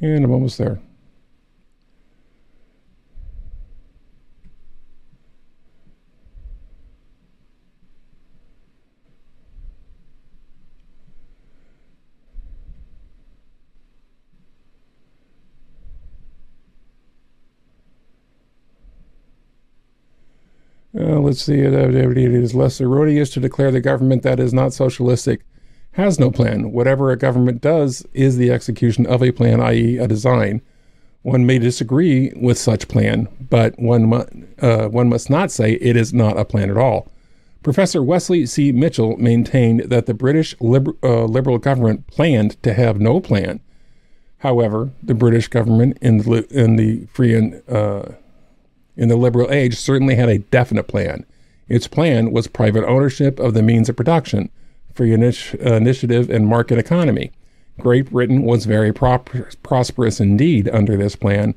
And 0.00 0.24
I'm 0.24 0.30
almost 0.30 0.58
there. 0.58 0.78
Uh, 20.98 21.17
let's 21.28 21.42
see. 21.42 21.60
It 21.60 21.74
is 21.74 22.54
less 22.54 22.80
erroneous 22.80 23.28
to 23.30 23.40
declare 23.40 23.70
the 23.70 23.82
government 23.82 24.22
that 24.22 24.40
is 24.40 24.54
not 24.54 24.72
socialistic 24.72 25.42
has 25.92 26.18
no 26.18 26.30
plan. 26.30 26.72
Whatever 26.72 27.10
a 27.10 27.18
government 27.18 27.60
does 27.60 28.06
is 28.14 28.36
the 28.36 28.50
execution 28.50 29.04
of 29.06 29.22
a 29.22 29.30
plan, 29.30 29.60
i.e., 29.60 29.98
a 29.98 30.08
design. 30.08 30.62
One 31.22 31.44
may 31.44 31.58
disagree 31.58 32.32
with 32.36 32.56
such 32.56 32.88
plan, 32.88 33.28
but 33.50 33.78
one, 33.78 34.06
mu- 34.06 34.24
uh, 34.62 34.88
one 34.88 35.08
must 35.08 35.28
not 35.28 35.50
say 35.50 35.72
it 35.72 35.96
is 35.96 36.14
not 36.14 36.38
a 36.38 36.44
plan 36.44 36.70
at 36.70 36.78
all. 36.78 37.08
Professor 37.62 38.02
Wesley 38.02 38.46
C. 38.46 38.72
Mitchell 38.72 39.16
maintained 39.18 39.80
that 39.90 40.06
the 40.06 40.14
British 40.14 40.54
liber- 40.60 40.96
uh, 41.02 41.24
Liberal 41.24 41.58
government 41.58 42.06
planned 42.06 42.62
to 42.62 42.72
have 42.72 43.00
no 43.00 43.20
plan. 43.20 43.60
However, 44.38 44.90
the 45.02 45.14
British 45.14 45.48
government 45.48 45.98
in 46.00 46.18
the, 46.18 46.46
in 46.50 46.76
the 46.76 47.06
free 47.12 47.34
and 47.34 47.60
uh, 47.68 48.12
in 48.98 49.08
the 49.08 49.16
liberal 49.16 49.50
age 49.50 49.76
certainly 49.76 50.16
had 50.16 50.28
a 50.28 50.38
definite 50.38 50.88
plan. 50.88 51.24
Its 51.68 51.86
plan 51.86 52.32
was 52.32 52.48
private 52.48 52.84
ownership 52.84 53.38
of 53.38 53.54
the 53.54 53.62
means 53.62 53.88
of 53.88 53.96
production, 53.96 54.50
free 54.92 55.12
initiative 55.12 56.28
and 56.28 56.48
market 56.48 56.78
economy. 56.78 57.30
Great 57.78 58.10
Britain 58.10 58.42
was 58.42 58.66
very 58.66 58.92
prosperous 58.92 60.18
indeed 60.18 60.68
under 60.70 60.96
this 60.96 61.14
plan, 61.14 61.54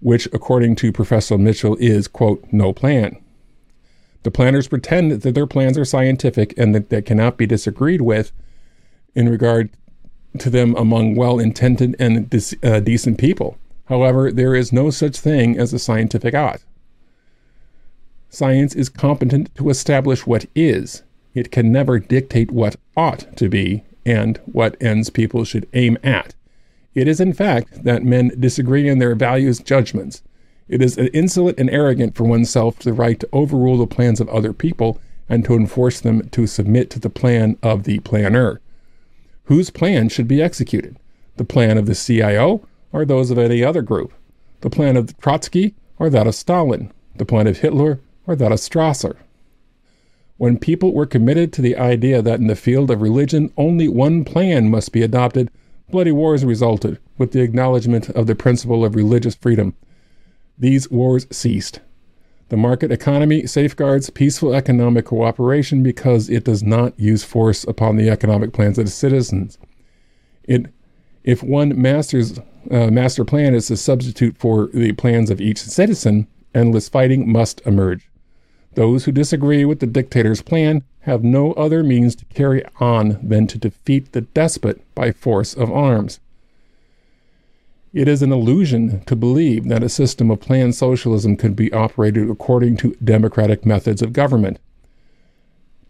which, 0.00 0.26
according 0.34 0.76
to 0.76 0.92
Professor 0.92 1.38
Mitchell, 1.38 1.76
is, 1.80 2.06
quote, 2.06 2.44
no 2.52 2.74
plan. 2.74 3.16
The 4.22 4.30
planners 4.30 4.68
pretend 4.68 5.12
that 5.12 5.34
their 5.34 5.46
plans 5.46 5.78
are 5.78 5.84
scientific 5.84 6.52
and 6.58 6.74
that 6.74 6.90
they 6.90 7.00
cannot 7.00 7.38
be 7.38 7.46
disagreed 7.46 8.02
with 8.02 8.32
in 9.14 9.30
regard 9.30 9.70
to 10.38 10.50
them 10.50 10.74
among 10.76 11.14
well 11.14 11.38
intended 11.38 11.96
and 11.98 12.34
uh, 12.62 12.80
decent 12.80 13.16
people. 13.16 13.56
However, 13.86 14.32
there 14.32 14.54
is 14.54 14.72
no 14.72 14.90
such 14.90 15.18
thing 15.18 15.58
as 15.58 15.72
a 15.72 15.78
scientific 15.78 16.34
ought. 16.34 16.62
Science 18.28 18.74
is 18.74 18.88
competent 18.88 19.54
to 19.54 19.70
establish 19.70 20.26
what 20.26 20.46
is, 20.54 21.02
it 21.34 21.50
can 21.50 21.70
never 21.70 21.98
dictate 21.98 22.50
what 22.50 22.76
ought 22.96 23.36
to 23.36 23.48
be 23.48 23.84
and 24.06 24.40
what 24.46 24.80
ends 24.80 25.10
people 25.10 25.44
should 25.44 25.68
aim 25.74 25.98
at. 26.02 26.34
It 26.94 27.08
is, 27.08 27.20
in 27.20 27.32
fact, 27.32 27.84
that 27.84 28.04
men 28.04 28.30
disagree 28.38 28.88
in 28.88 29.00
their 29.00 29.14
values 29.14 29.58
judgments. 29.58 30.22
It 30.68 30.80
is 30.80 30.96
insolent 30.96 31.58
and 31.58 31.68
arrogant 31.70 32.14
for 32.14 32.24
oneself 32.24 32.78
to 32.78 32.84
the 32.90 32.92
right 32.92 33.18
to 33.20 33.28
overrule 33.32 33.78
the 33.78 33.86
plans 33.86 34.20
of 34.20 34.28
other 34.28 34.52
people 34.52 35.00
and 35.28 35.44
to 35.44 35.54
enforce 35.54 36.00
them 36.00 36.28
to 36.30 36.46
submit 36.46 36.90
to 36.90 37.00
the 37.00 37.10
plan 37.10 37.58
of 37.62 37.84
the 37.84 37.98
planner. 38.00 38.60
Whose 39.44 39.70
plan 39.70 40.08
should 40.08 40.28
be 40.28 40.40
executed? 40.40 40.96
The 41.36 41.44
plan 41.44 41.76
of 41.76 41.86
the 41.86 41.94
CIO 41.94 42.66
or 42.94 43.04
those 43.04 43.32
of 43.32 43.38
any 43.38 43.62
other 43.62 43.82
group? 43.82 44.14
The 44.60 44.70
plan 44.70 44.96
of 44.96 45.18
Trotsky 45.18 45.74
or 45.98 46.08
that 46.08 46.28
of 46.28 46.34
Stalin? 46.34 46.92
The 47.16 47.24
plan 47.24 47.48
of 47.48 47.58
Hitler 47.58 48.00
or 48.24 48.36
that 48.36 48.52
of 48.52 48.58
Strasser? 48.58 49.16
When 50.36 50.58
people 50.58 50.94
were 50.94 51.04
committed 51.04 51.52
to 51.52 51.62
the 51.62 51.76
idea 51.76 52.22
that 52.22 52.38
in 52.38 52.46
the 52.46 52.56
field 52.56 52.90
of 52.90 53.02
religion 53.02 53.52
only 53.56 53.88
one 53.88 54.24
plan 54.24 54.70
must 54.70 54.92
be 54.92 55.02
adopted, 55.02 55.50
bloody 55.90 56.12
wars 56.12 56.44
resulted 56.44 57.00
with 57.18 57.32
the 57.32 57.42
acknowledgement 57.42 58.10
of 58.10 58.28
the 58.28 58.34
principle 58.36 58.84
of 58.84 58.94
religious 58.94 59.34
freedom. 59.34 59.74
These 60.56 60.88
wars 60.88 61.26
ceased. 61.30 61.80
The 62.48 62.56
market 62.56 62.92
economy 62.92 63.46
safeguards 63.46 64.10
peaceful 64.10 64.54
economic 64.54 65.06
cooperation 65.06 65.82
because 65.82 66.30
it 66.30 66.44
does 66.44 66.62
not 66.62 66.98
use 66.98 67.24
force 67.24 67.64
upon 67.64 67.96
the 67.96 68.08
economic 68.08 68.52
plans 68.52 68.78
of 68.78 68.84
the 68.84 68.90
citizens. 68.92 69.58
It, 70.44 70.66
if 71.24 71.42
one 71.42 71.80
master's 71.80 72.38
uh, 72.70 72.90
master 72.90 73.24
plan 73.24 73.54
is 73.54 73.70
a 73.70 73.76
substitute 73.76 74.36
for 74.36 74.68
the 74.68 74.92
plans 74.92 75.30
of 75.30 75.40
each 75.40 75.58
citizen, 75.58 76.26
endless 76.54 76.88
fighting 76.88 77.30
must 77.30 77.60
emerge. 77.66 78.08
Those 78.74 79.04
who 79.04 79.12
disagree 79.12 79.64
with 79.64 79.80
the 79.80 79.86
dictator's 79.86 80.42
plan 80.42 80.82
have 81.00 81.22
no 81.22 81.52
other 81.52 81.82
means 81.82 82.16
to 82.16 82.24
carry 82.26 82.64
on 82.80 83.18
than 83.22 83.46
to 83.46 83.58
defeat 83.58 84.12
the 84.12 84.22
despot 84.22 84.82
by 84.94 85.12
force 85.12 85.54
of 85.54 85.70
arms. 85.70 86.20
It 87.92 88.08
is 88.08 88.22
an 88.22 88.32
illusion 88.32 89.04
to 89.04 89.14
believe 89.14 89.68
that 89.68 89.84
a 89.84 89.88
system 89.88 90.30
of 90.30 90.40
planned 90.40 90.74
socialism 90.74 91.36
could 91.36 91.54
be 91.54 91.72
operated 91.72 92.28
according 92.28 92.76
to 92.78 92.96
democratic 93.04 93.64
methods 93.64 94.02
of 94.02 94.12
government. 94.12 94.58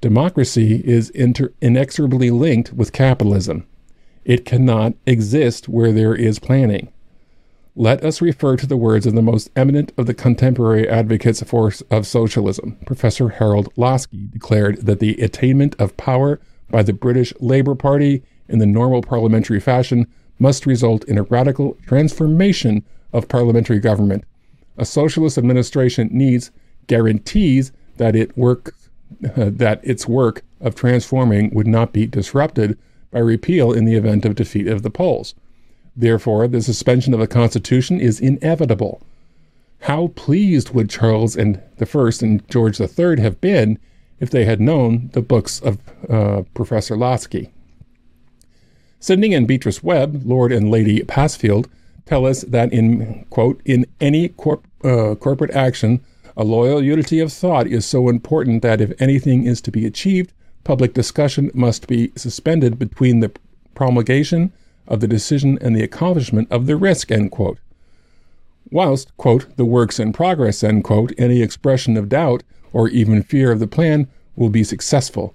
Democracy 0.03 0.83
is 0.85 1.09
inter- 1.11 1.55
inexorably 1.63 2.31
linked 2.31 2.75
with 2.75 2.93
capitalism. 2.93 3.67
It 4.25 4.45
cannot 4.45 4.95
exist 5.07 5.69
where 5.69 5.93
there 5.93 6.15
is 6.15 6.39
planning 6.39 6.91
let 7.77 8.05
us 8.05 8.23
refer 8.23 8.57
to 8.57 8.67
the 8.67 8.77
words 8.77 9.05
of 9.05 9.15
the 9.15 9.23
most 9.23 9.51
eminent 9.57 9.93
of 9.99 10.07
the 10.07 10.15
contemporary 10.15 10.89
advocates 10.89 11.43
for, 11.43 11.73
of 11.91 12.07
socialism. 12.07 12.79
Professor 12.87 13.31
Harold 13.31 13.73
Laski 13.77 14.31
declared 14.33 14.87
that 14.87 15.01
the 15.01 15.21
attainment 15.21 15.75
of 15.81 15.97
power 15.97 16.41
by 16.71 16.83
the 16.83 16.93
British 16.93 17.33
Labour 17.41 17.75
Party 17.75 18.23
in 18.49 18.61
the 18.61 18.67
normal 18.67 19.03
parliamentary 19.03 19.59
fashion 19.59 20.07
must 20.39 20.67
result 20.67 21.05
in 21.05 21.19
a 21.19 21.25
radical 21.25 21.77
transformation 21.87 22.85
of 23.13 23.29
parliamentary 23.29 23.81
government. 23.81 24.25
A 24.79 24.85
socialist 24.85 25.37
administration 25.37 26.09
needs 26.13 26.53
guarantees 26.87 27.73
that 27.97 28.15
it 28.15 28.37
work 28.37 28.75
uh, 29.25 29.29
that 29.53 29.81
its 29.83 30.07
work 30.07 30.43
of 30.61 30.75
transforming 30.75 31.53
would 31.55 31.67
not 31.67 31.93
be 31.93 32.07
disrupted 32.07 32.79
by 33.15 33.21
repeal 33.21 33.73
in 33.73 33.85
the 33.85 33.95
event 33.95 34.25
of 34.25 34.35
defeat 34.35 34.67
of 34.67 34.83
the 34.83 34.91
polls. 34.91 35.35
Therefore, 35.97 36.49
the 36.49 36.61
suspension 36.61 37.15
of 37.15 37.21
the 37.21 37.29
Constitution 37.29 38.01
is 38.01 38.19
inevitable. 38.19 39.01
How 39.83 40.09
pleased 40.09 40.71
would 40.71 40.91
Charles 40.91 41.37
and 41.37 41.63
the 41.79 41.87
First 41.87 42.23
and 42.23 42.47
George 42.51 42.81
III 42.81 43.21
have 43.21 43.41
been 43.41 43.79
if 44.19 44.31
they 44.31 44.45
had 44.45 44.61
known 44.61 45.11
the 45.13 45.23
books 45.23 45.61
of 45.61 45.79
uh, 46.11 46.43
Professor 46.55 46.97
Laski? 46.97 47.51
Sidney 48.99 49.33
and 49.33 49.47
Beatrice 49.47 49.83
Webb, 49.83 50.23
Lord 50.25 50.51
and 50.51 50.69
Lady 50.69 51.01
Passfield, 51.05 51.69
tell 52.07 52.27
us 52.27 52.43
that 52.43 52.73
in 52.73 53.27
quote 53.31 53.61
in 53.65 53.87
any 54.01 54.31
corp- 54.31 54.67
uh, 54.83 55.15
corporate 55.15 55.53
action, 55.53 56.05
a 56.37 56.43
loyal 56.43 56.83
unity 56.83 57.21
of 57.21 57.33
thought 57.33 57.69
is 57.69 57.87
so 57.87 58.09
important 58.09 58.63
that 58.63 58.81
if 58.81 59.01
anything 59.01 59.47
is 59.47 59.61
to 59.61 59.71
be 59.71 59.87
achieved, 59.87 60.33
public 60.65 60.95
discussion 60.95 61.51
must 61.55 61.87
be 61.87 62.11
suspended 62.17 62.79
between 62.79 63.21
the 63.21 63.33
promulgation 63.75 64.53
of 64.87 65.01
the 65.01 65.09
decision 65.09 65.59
and 65.61 65.75
the 65.75 65.83
accomplishment 65.83 66.51
of 66.51 66.67
the 66.67 66.77
risk, 66.77 67.11
end 67.11 67.31
quote. 67.31 67.59
Whilst, 68.71 69.17
quote, 69.17 69.57
the 69.57 69.65
works 69.65 70.01
in 70.01 70.13
progress, 70.13 70.65
end 70.65 70.85
quote, 70.85 71.13
any 71.17 71.43
expression 71.43 71.97
of 71.97 72.09
doubt 72.09 72.43
or 72.73 72.89
even 72.89 73.23
fear 73.23 73.53
of 73.53 73.61
the 73.61 73.67
plan 73.67 74.09
will 74.37 74.51
be 74.51 74.65
successful, 74.65 75.35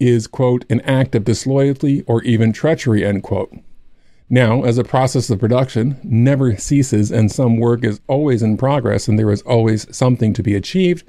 is, 0.00 0.26
quote, 0.26 0.64
an 0.70 0.80
act 0.82 1.14
of 1.14 1.24
disloyalty 1.24 2.02
or 2.02 2.22
even 2.22 2.52
treachery, 2.52 3.04
end 3.04 3.22
quote. 3.22 3.52
Now, 4.30 4.62
as 4.62 4.76
a 4.76 4.84
process 4.84 5.30
of 5.30 5.38
production 5.38 5.98
never 6.02 6.56
ceases 6.56 7.10
and 7.10 7.32
some 7.32 7.56
work 7.58 7.82
is 7.82 8.00
always 8.08 8.42
in 8.42 8.56
progress 8.56 9.08
and 9.08 9.18
there 9.18 9.30
is 9.30 9.42
always 9.42 9.86
something 9.96 10.32
to 10.34 10.42
be 10.42 10.54
achieved, 10.54 11.04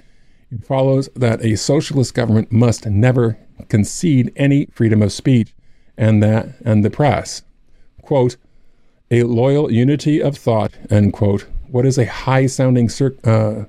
it 0.51 0.65
follows 0.65 1.09
that 1.15 1.43
a 1.43 1.55
socialist 1.55 2.13
government 2.13 2.51
must 2.51 2.85
never 2.85 3.37
concede 3.67 4.31
any 4.35 4.65
freedom 4.67 5.01
of 5.01 5.11
speech 5.11 5.53
and 5.97 6.23
that 6.23 6.55
and 6.65 6.83
the 6.83 6.89
press. 6.89 7.43
Quote, 8.01 8.37
a 9.11 9.23
loyal 9.23 9.71
unity 9.71 10.21
of 10.21 10.37
thought, 10.37 10.73
end 10.89 11.13
quote. 11.13 11.47
What 11.67 11.85
is 11.85 11.97
a 11.97 12.05
high 12.05 12.45
sounding 12.45 12.89
cir- 12.89 13.17
uh, 13.23 13.65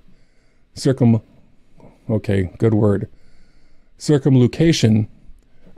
circum, 0.74 1.22
okay, 2.08 2.52
good 2.58 2.74
word, 2.74 3.08
circumlocution 3.98 5.08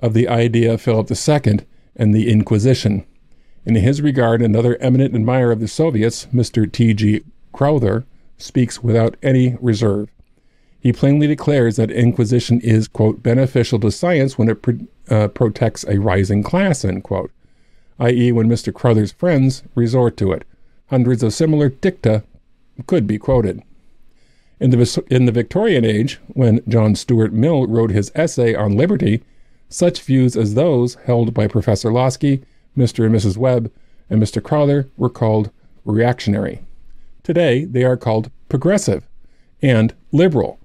of 0.01 0.15
the 0.15 0.29
idea 0.29 0.75
of 0.75 0.83
Philip 0.83 1.11
II 1.11 1.61
and 1.97 2.15
the 2.15 2.31
Inquisition. 2.31 3.05
In 3.65 3.77
his 3.77 4.03
regard, 4.03 4.43
another 4.43 4.77
eminent 4.81 5.15
admirer 5.15 5.53
of 5.53 5.61
the 5.61 5.69
Soviets, 5.69 6.27
Mr. 6.27 6.71
T.G. 6.71 7.23
Crowther, 7.53 8.05
speaks 8.37 8.83
without 8.83 9.17
any 9.23 9.57
reserve. 9.61 10.09
He 10.83 10.93
plainly 10.93 11.29
declares 11.29 11.77
that 11.77 11.93
Inquisition 11.93 12.61
is, 12.61 12.89
quote, 12.89 13.23
beneficial 13.23 13.79
to 13.81 13.93
science 13.93 14.37
when 14.37 14.49
it 14.49 14.59
uh, 15.09 15.29
protects 15.29 15.85
a 15.85 16.01
rising 16.01 16.43
class, 16.43 16.85
end 16.85 17.05
quote, 17.05 17.31
i.e., 18.01 18.33
when 18.33 18.49
Mr. 18.49 18.75
Crowther's 18.75 19.13
friends 19.13 19.63
resort 19.77 20.17
to 20.17 20.33
it. 20.33 20.45
Hundreds 20.89 21.23
of 21.23 21.33
similar 21.33 21.69
dicta 21.69 22.25
could 22.89 23.07
be 23.07 23.17
quoted. 23.17 23.63
In 24.59 24.71
the, 24.71 25.05
in 25.09 25.27
the 25.27 25.33
Victorian 25.33 25.85
age, 25.85 26.19
when 26.27 26.61
John 26.67 26.97
Stuart 26.97 27.33
Mill 27.33 27.69
wrote 27.69 27.93
his 27.93 28.11
essay 28.17 28.53
on 28.53 28.77
liberty, 28.77 29.23
such 29.69 30.03
views 30.03 30.37
as 30.37 30.55
those 30.55 30.97
held 31.07 31.33
by 31.33 31.47
Professor 31.47 31.93
Laski, 31.93 32.43
Mr. 32.77 33.07
and 33.07 33.15
Mrs. 33.15 33.37
Webb, 33.37 33.71
and 34.11 34.21
Mr. 34.21 34.43
Crowther 34.43 34.89
were 34.97 35.09
called 35.09 35.53
reactionary. 35.85 36.61
Today, 37.23 37.65
they 37.67 37.85
are 37.85 37.97
called 37.97 38.33
progressive 38.49 39.07
and 39.63 39.95
liberal. 40.11 40.59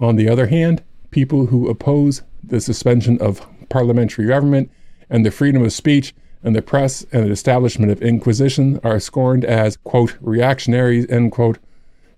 On 0.00 0.16
the 0.16 0.28
other 0.28 0.46
hand, 0.46 0.82
people 1.10 1.46
who 1.46 1.68
oppose 1.68 2.22
the 2.42 2.60
suspension 2.60 3.20
of 3.20 3.46
parliamentary 3.68 4.26
government 4.26 4.70
and 5.08 5.24
the 5.24 5.30
freedom 5.30 5.62
of 5.62 5.72
speech 5.72 6.14
and 6.42 6.54
the 6.54 6.62
press 6.62 7.04
and 7.12 7.26
the 7.26 7.30
establishment 7.30 7.90
of 7.90 8.02
inquisition 8.02 8.78
are 8.84 9.00
scorned 9.00 9.44
as, 9.44 9.78
quote, 9.78 10.16
reactionaries, 10.20 11.08
end 11.08 11.32
quote, 11.32 11.58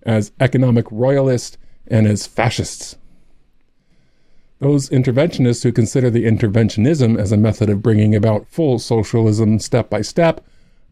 as 0.03 0.31
economic 0.39 0.85
royalists, 0.91 1.57
and 1.87 2.07
as 2.07 2.27
fascists. 2.27 2.97
Those 4.59 4.89
interventionists 4.89 5.63
who 5.63 5.71
consider 5.71 6.09
the 6.09 6.25
interventionism 6.25 7.17
as 7.17 7.31
a 7.31 7.37
method 7.37 7.69
of 7.69 7.81
bringing 7.81 8.13
about 8.13 8.47
full 8.47 8.77
socialism 8.77 9.59
step 9.59 9.89
by 9.89 10.01
step 10.01 10.45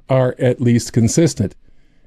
are 0.09 0.35
at 0.39 0.61
least 0.61 0.93
consistent. 0.93 1.53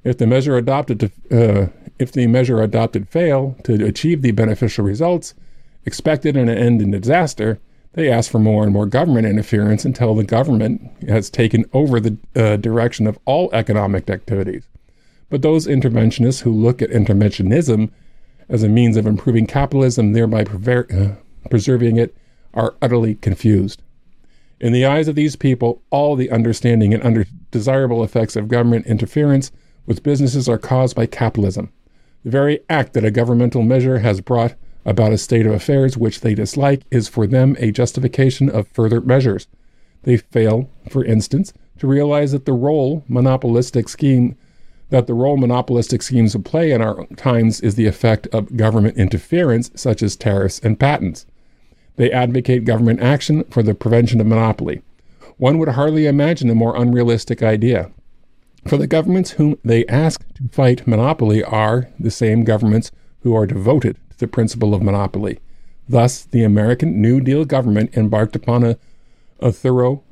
If 0.03 0.17
the 0.17 0.27
measure 0.27 0.57
adopted 0.57 1.01
to, 1.01 1.11
uh, 1.31 1.67
if 2.01 2.11
the 2.11 2.27
measure 2.27 2.63
adopted 2.63 3.09
fail 3.09 3.55
to 3.63 3.85
achieve 3.85 4.23
the 4.23 4.31
beneficial 4.33 4.85
results 4.85 5.35
expected 5.85 6.35
and 6.35 6.49
end 6.49 6.81
in 6.81 6.91
disaster, 6.91 7.61
they 7.93 8.11
ask 8.11 8.31
for 8.31 8.39
more 8.39 8.65
and 8.65 8.73
more 8.73 8.87
government 8.87 9.27
interference 9.27 9.85
until 9.85 10.15
the 10.15 10.25
government 10.25 10.81
has 11.09 11.29
taken 11.29 11.65
over 11.75 12.01
the 12.01 12.17
uh, 12.35 12.57
direction 12.57 13.07
of 13.07 13.19
all 13.27 13.51
economic 13.53 14.09
activities. 14.09 14.65
But 15.29 15.43
those 15.43 15.67
interventionists 15.67 16.41
who 16.41 16.53
look 16.53 16.81
at 16.81 16.91
interventionism 16.91 17.91
as 18.49 18.63
a 18.63 18.69
means 18.69 18.97
of 18.97 19.07
improving 19.07 19.47
capitalism, 19.47 20.13
thereby 20.13 20.45
prever- 20.45 20.89
uh, 20.93 21.49
preserving 21.51 21.99
it, 21.99 22.17
are 22.55 22.75
utterly 22.81 23.17
confused. 23.17 23.83
In 24.59 24.73
the 24.73 24.87
eyes 24.87 25.07
of 25.07 25.17
these 25.17 25.37
people, 25.37 25.83
all 25.91 26.17
the 26.17 26.31
understanding 26.31 26.95
and 26.95 27.27
desirable 27.51 28.03
effects 28.03 28.37
of 28.37 28.49
government 28.49 28.87
interference 28.87 29.53
with 29.87 30.03
businesses 30.03 30.49
are 30.49 30.59
caused 30.59 30.97
by 30.97 31.07
capitalism. 31.07 31.71
The 32.25 32.31
very 32.31 32.61
act 32.69 32.93
that 32.95 33.05
a 33.05 33.11
governmental 33.11 33.63
measure 33.63 34.01
has 34.01 34.21
brought 34.21 34.55
about 34.85 35.13
a 35.13 35.19
state 35.19 35.47
of 35.47 35.53
affairs 35.53 35.97
which 35.97 36.21
they 36.21 36.35
dislike 36.35 36.83
is 36.91 37.09
for 37.09 37.27
them 37.27 37.57
a 37.59 37.71
justification 37.71 38.49
of 38.51 38.69
further 38.69 39.01
measures. 39.01 39.47
They 40.03 40.17
fail, 40.17 40.71
for 40.89 41.05
instance, 41.05 41.53
to 41.79 41.87
realize 41.87 42.33
that 42.33 42.45
the 42.45 42.53
role 42.53 43.05
monopolistic 43.09 43.89
scheme 43.89 44.37
that 44.91 45.07
the 45.07 45.15
role 45.15 45.37
monopolistic 45.37 46.03
schemes 46.03 46.37
play 46.45 46.73
in 46.73 46.83
our 46.83 47.07
times 47.17 47.61
is 47.61 47.77
the 47.77 47.87
effect 47.87 48.27
of 48.33 48.57
government 48.57 48.97
interference, 48.97 49.71
such 49.77 50.03
as 50.03 50.17
tariffs 50.17 50.59
and 50.59 50.81
patents. 50.81 51.27
They 51.95 52.11
advocate 52.11 52.65
government 52.65 53.01
action 53.01 53.45
for 53.51 53.63
the 53.63 53.75
prevention 53.75 54.21
of 54.21 54.27
monopoly. 54.27 54.83
One 55.37 55.59
would 55.59 55.69
hardly 55.69 56.07
imagine 56.07 56.51
a 56.51 56.57
more 56.57 56.77
unrealistic 56.77 57.41
idea. 57.41 57.91
For 58.67 58.77
the 58.77 58.87
governments 58.87 59.33
whom 59.33 59.57
they 59.65 59.87
ask 59.87 60.25
to 60.35 60.49
fight 60.51 60.87
monopoly 60.87 61.43
are 61.43 61.89
the 61.99 62.11
same 62.11 62.45
governments 62.45 62.91
who 63.23 63.35
are 63.35 63.47
devoted 63.47 63.97
to 64.11 64.19
the 64.19 64.29
principle 64.29 64.75
of 64.75 64.83
monopoly. 64.83 65.39
Thus, 65.89 66.25
the 66.25 66.45
American 66.45 67.01
New 67.01 67.21
Deal 67.21 67.45
government 67.45 67.97
embarked 67.97 68.37
upon 68.37 68.63
a, 68.65 68.79
a 69.41 69.51
thorough, 69.51 70.03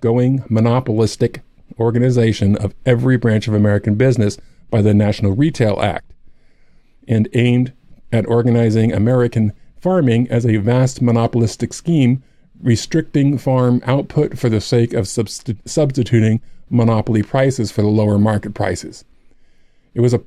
going 0.00 0.44
monopolistic 0.48 1.42
organization 1.78 2.56
of 2.56 2.74
every 2.86 3.16
branch 3.16 3.48
of 3.48 3.54
American 3.54 3.94
business 3.94 4.38
by 4.70 4.82
the 4.82 4.94
National 4.94 5.32
Retail 5.32 5.80
Act 5.80 6.12
and 7.06 7.28
aimed 7.32 7.72
at 8.12 8.26
organizing 8.26 8.92
American 8.92 9.52
farming 9.80 10.28
as 10.30 10.44
a 10.44 10.56
vast 10.58 11.00
monopolistic 11.00 11.72
scheme 11.72 12.22
restricting 12.60 13.38
farm 13.38 13.80
output 13.86 14.38
for 14.38 14.48
the 14.48 14.60
sake 14.60 14.92
of 14.92 15.04
subst- 15.04 15.58
substituting 15.64 16.40
monopoly 16.70 17.22
prices 17.22 17.70
for 17.70 17.82
the 17.82 17.88
lower 17.88 18.18
market 18.18 18.54
prices. 18.54 19.04
It 19.94 20.00
was 20.00 20.14
a 20.14 20.22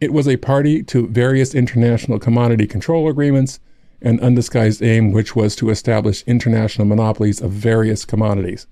it 0.00 0.12
was 0.12 0.26
a 0.26 0.38
party 0.38 0.82
to 0.84 1.06
various 1.08 1.54
international 1.54 2.18
commodity 2.18 2.66
control 2.66 3.08
agreements, 3.08 3.60
an 4.00 4.18
undisguised 4.20 4.82
aim 4.82 5.12
which 5.12 5.36
was 5.36 5.54
to 5.56 5.68
establish 5.68 6.24
international 6.26 6.86
monopolies 6.86 7.42
of 7.42 7.50
various 7.50 8.06
commodities. 8.06 8.66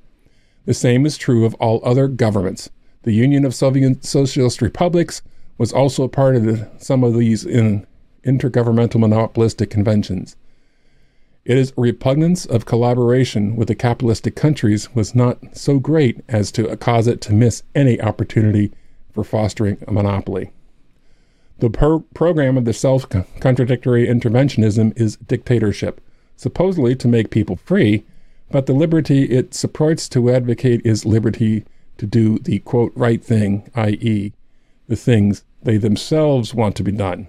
The 0.64 0.73
same 0.73 1.05
is 1.05 1.18
true 1.18 1.44
of 1.44 1.55
all 1.55 1.81
other 1.85 2.09
governments. 2.09 2.71
The 3.03 3.12
Union 3.12 3.44
of 3.44 3.55
Soviet 3.55 4.05
Socialist 4.05 4.62
Republics 4.62 5.21
was 5.59 5.73
also 5.73 6.03
a 6.05 6.09
part 6.09 6.37
of 6.37 6.44
the, 6.44 6.71
some 6.79 7.05
of 7.05 7.14
these 7.14 7.44
in 7.44 7.87
intergovernmental 8.25 9.01
monopolistic 9.01 9.71
conventions. 9.71 10.37
It 11.48 11.56
is 11.56 11.72
repugnance 11.78 12.44
of 12.44 12.66
collaboration 12.66 13.56
with 13.56 13.68
the 13.68 13.74
capitalistic 13.74 14.37
countries 14.37 14.94
was 14.94 15.14
not 15.14 15.38
so 15.56 15.78
great 15.78 16.20
as 16.28 16.52
to 16.52 16.76
cause 16.76 17.06
it 17.06 17.22
to 17.22 17.32
miss 17.32 17.62
any 17.74 17.98
opportunity 18.02 18.70
for 19.14 19.24
fostering 19.24 19.78
a 19.88 19.90
monopoly. 19.90 20.50
The 21.61 21.70
pro- 21.70 22.00
program 22.00 22.58
of 22.58 22.66
the 22.66 22.74
self 22.74 23.08
contradictory 23.40 24.06
interventionism 24.06 24.92
is 25.00 25.16
dictatorship, 25.16 26.02
supposedly 26.37 26.94
to 26.96 27.08
make 27.08 27.30
people 27.30 27.56
free, 27.56 28.04
but 28.50 28.66
the 28.66 28.74
liberty 28.74 29.24
it 29.24 29.54
supports 29.54 30.06
to 30.11 30.30
advocate 30.30 30.82
is 30.84 31.06
liberty 31.06 31.64
to 31.96 32.06
do 32.06 32.38
the 32.40 32.58
quote 32.58 32.92
right 32.94 33.24
thing, 33.24 33.70
i.e., 33.74 34.34
the 34.87 34.96
things 34.96 35.44
they 35.62 35.78
themselves 35.78 36.52
want 36.52 36.76
to 36.76 36.82
be 36.82 36.92
done. 36.92 37.26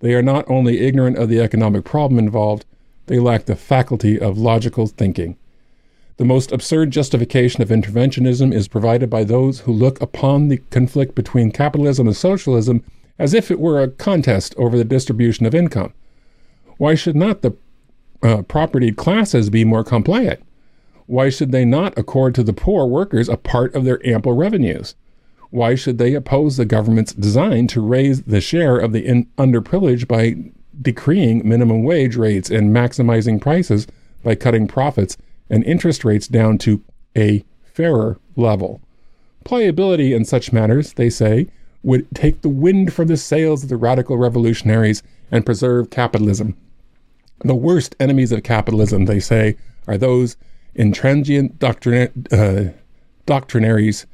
They 0.00 0.12
are 0.12 0.22
not 0.22 0.44
only 0.50 0.80
ignorant 0.80 1.16
of 1.16 1.30
the 1.30 1.40
economic 1.40 1.86
problem 1.86 2.18
involved, 2.18 2.66
they 3.06 3.18
lack 3.18 3.44
the 3.44 3.56
faculty 3.56 4.18
of 4.18 4.38
logical 4.38 4.86
thinking. 4.86 5.36
The 6.16 6.24
most 6.24 6.52
absurd 6.52 6.90
justification 6.92 7.62
of 7.62 7.70
interventionism 7.70 8.54
is 8.54 8.68
provided 8.68 9.10
by 9.10 9.24
those 9.24 9.60
who 9.60 9.72
look 9.72 10.00
upon 10.00 10.48
the 10.48 10.58
conflict 10.70 11.14
between 11.14 11.50
capitalism 11.50 12.06
and 12.06 12.16
socialism 12.16 12.84
as 13.18 13.34
if 13.34 13.50
it 13.50 13.60
were 13.60 13.82
a 13.82 13.88
contest 13.88 14.54
over 14.56 14.76
the 14.76 14.84
distribution 14.84 15.44
of 15.44 15.54
income. 15.54 15.92
Why 16.78 16.94
should 16.94 17.16
not 17.16 17.42
the 17.42 17.56
uh, 18.22 18.42
propertied 18.42 18.96
classes 18.96 19.50
be 19.50 19.64
more 19.64 19.84
compliant? 19.84 20.40
Why 21.06 21.28
should 21.28 21.52
they 21.52 21.64
not 21.64 21.98
accord 21.98 22.34
to 22.36 22.42
the 22.42 22.52
poor 22.52 22.86
workers 22.86 23.28
a 23.28 23.36
part 23.36 23.74
of 23.74 23.84
their 23.84 24.04
ample 24.06 24.32
revenues? 24.32 24.94
Why 25.50 25.74
should 25.74 25.98
they 25.98 26.14
oppose 26.14 26.56
the 26.56 26.64
government's 26.64 27.12
design 27.12 27.66
to 27.68 27.80
raise 27.80 28.22
the 28.22 28.40
share 28.40 28.78
of 28.78 28.92
the 28.92 29.04
in- 29.04 29.26
underprivileged 29.36 30.08
by 30.08 30.36
decreeing 30.80 31.46
minimum 31.46 31.82
wage 31.82 32.16
rates 32.16 32.50
and 32.50 32.74
maximizing 32.74 33.40
prices 33.40 33.86
by 34.22 34.34
cutting 34.34 34.66
profits 34.66 35.16
and 35.50 35.64
interest 35.64 36.04
rates 36.04 36.28
down 36.28 36.58
to 36.58 36.82
a 37.16 37.44
fairer 37.62 38.18
level? 38.36 38.80
Pliability 39.44 40.12
in 40.12 40.24
such 40.24 40.52
matters, 40.52 40.94
they 40.94 41.10
say, 41.10 41.48
would 41.82 42.06
take 42.14 42.40
the 42.40 42.48
wind 42.48 42.92
from 42.92 43.08
the 43.08 43.16
sails 43.16 43.62
of 43.62 43.68
the 43.68 43.76
radical 43.76 44.16
revolutionaries 44.16 45.02
and 45.30 45.44
preserve 45.44 45.90
capitalism. 45.90 46.56
The 47.40 47.54
worst 47.54 47.94
enemies 48.00 48.32
of 48.32 48.42
capitalism, 48.42 49.04
they 49.04 49.20
say, 49.20 49.56
are 49.86 49.98
those 49.98 50.36
intransient 50.76 51.58
doctrina- 51.58 52.10
uh, 52.32 52.72
doctrinaries 53.26 54.06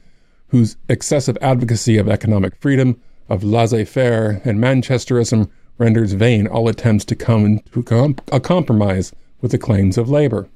whose 0.49 0.77
excessive 0.89 1.39
advocacy 1.41 1.97
of 1.97 2.09
economic 2.09 2.57
freedom, 2.61 3.01
of 3.29 3.45
laissez 3.45 3.85
faire, 3.85 4.43
and 4.45 4.59
Manchesterism 4.59 5.49
renders 5.81 6.13
vain 6.13 6.47
all 6.47 6.69
attempts 6.69 7.05
to 7.07 7.17
come 7.17 7.61
to 7.73 8.15
a 8.31 8.39
compromise 8.39 9.13
with 9.41 9.51
the 9.51 9.59
claims 9.59 9.99
of 9.99 10.09
labor. 10.09 10.49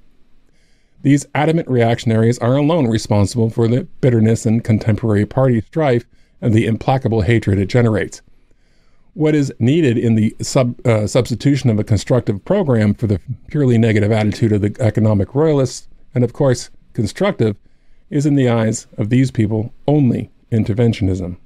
These 1.02 1.26
adamant 1.34 1.68
reactionaries 1.68 2.38
are 2.38 2.56
alone 2.56 2.87
responsible 2.87 3.50
for 3.50 3.66
the 3.66 3.84
bitterness 4.00 4.46
in 4.46 4.60
contemporary 4.60 5.26
party 5.26 5.60
strife 5.62 6.04
and 6.40 6.54
the 6.54 6.66
implacable 6.66 7.22
hatred 7.22 7.58
it 7.58 7.66
generates. 7.66 8.22
What 9.14 9.34
is 9.34 9.52
needed 9.58 9.96
in 9.96 10.14
the 10.14 10.37
sub, 10.40 10.84
uh, 10.87 11.06
substitution 11.06 11.70
of 11.70 11.78
a 11.78 11.84
constructive 11.84 12.44
program 12.44 12.94
for 12.94 13.06
the 13.06 13.20
purely 13.48 13.78
negative 13.78 14.12
attitude 14.12 14.52
of 14.52 14.60
the 14.60 14.76
economic 14.80 15.34
royalists 15.34 15.88
and 16.14 16.22
of 16.22 16.32
course, 16.32 16.70
constructive, 16.92 17.56
is 18.08 18.26
in 18.26 18.34
the 18.34 18.48
eyes 18.48 18.87
of 18.96 19.10
these 19.10 19.30
people 19.30 19.72
only 19.88 20.30
interventionism. 20.52 21.37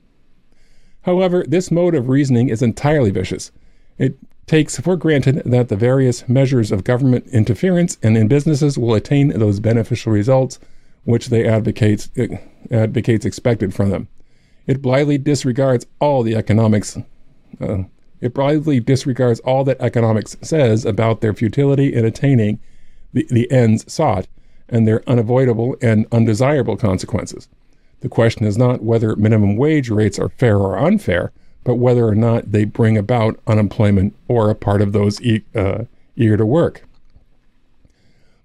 However, 1.03 1.45
this 1.49 1.71
mode 1.71 1.95
of 1.95 2.09
reasoning 2.09 2.49
is 2.49 2.61
entirely 2.61 3.11
vicious. 3.11 3.51
It 3.99 4.17
takes 4.47 4.79
for 4.81 4.97
granted 4.97 5.43
that 5.45 5.69
the 5.69 5.77
various 5.77 6.29
measures 6.29 6.73
of 6.73 6.85
government 6.85 7.27
interference 7.29 7.99
and 8.03 8.17
in 8.17 8.29
businesses 8.29 8.79
will 8.79 8.95
attain 8.95 9.29
those 9.29 9.61
beneficial 9.61 10.13
results 10.13 10.59
which 11.05 11.29
they 11.29 11.47
advocates, 11.47 12.11
advocates 12.71 13.25
expected 13.25 13.75
from 13.75 13.91
them. 13.91 14.09
It 14.67 14.83
blithely 14.83 15.19
disregards 15.19 15.87
all 16.01 16.23
the 16.23 16.37
economics. 16.37 16.99
Uh, 17.61 17.85
it 18.21 18.35
blithely 18.35 18.81
disregards 18.81 19.41
all 19.41 19.65
that 19.65 19.81
economics 19.81 20.37
says 20.43 20.85
about 20.85 21.21
their 21.21 21.33
futility 21.33 21.95
in 21.95 22.05
attaining 22.05 22.61
the, 23.13 23.27
the 23.31 23.51
ends 23.51 23.91
sought 23.91 24.27
and 24.69 24.87
their 24.87 25.09
unavoidable 25.09 25.77
and 25.81 26.07
undesirable 26.13 26.77
consequences. 26.77 27.49
The 28.01 28.09
question 28.09 28.45
is 28.45 28.59
not 28.59 28.83
whether 28.83 29.17
minimum 29.17 29.57
wage 29.57 29.89
rates 29.89 30.19
are 30.19 30.29
fair 30.29 30.59
or 30.59 30.79
unfair, 30.79 31.33
but 31.69 31.75
whether 31.75 32.09
or 32.09 32.15
not 32.15 32.51
they 32.51 32.65
bring 32.65 32.97
about 32.97 33.39
unemployment 33.47 34.17
or 34.27 34.49
a 34.49 34.55
part 34.55 34.81
of 34.81 34.95
those 34.95 35.21
e- 35.21 35.45
uh, 35.55 35.85
eager 36.17 36.35
to 36.35 36.47
work. 36.47 36.83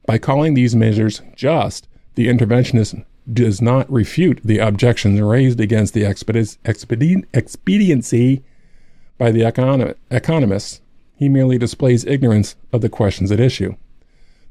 By 0.05 0.17
calling 0.17 0.55
these 0.55 0.75
measures 0.75 1.21
just, 1.33 1.87
the 2.15 2.27
interventionist 2.27 3.01
does 3.31 3.61
not 3.61 3.89
refute 3.89 4.41
the 4.43 4.59
objections 4.59 5.21
raised 5.21 5.61
against 5.61 5.93
the 5.93 6.01
expedi- 6.01 7.25
expediency 7.33 8.43
by 9.17 9.31
the 9.31 9.43
econom- 9.43 9.95
economists. 10.11 10.81
He 11.15 11.29
merely 11.29 11.57
displays 11.57 12.03
ignorance 12.03 12.57
of 12.73 12.81
the 12.81 12.89
questions 12.89 13.31
at 13.31 13.39
issue. 13.39 13.77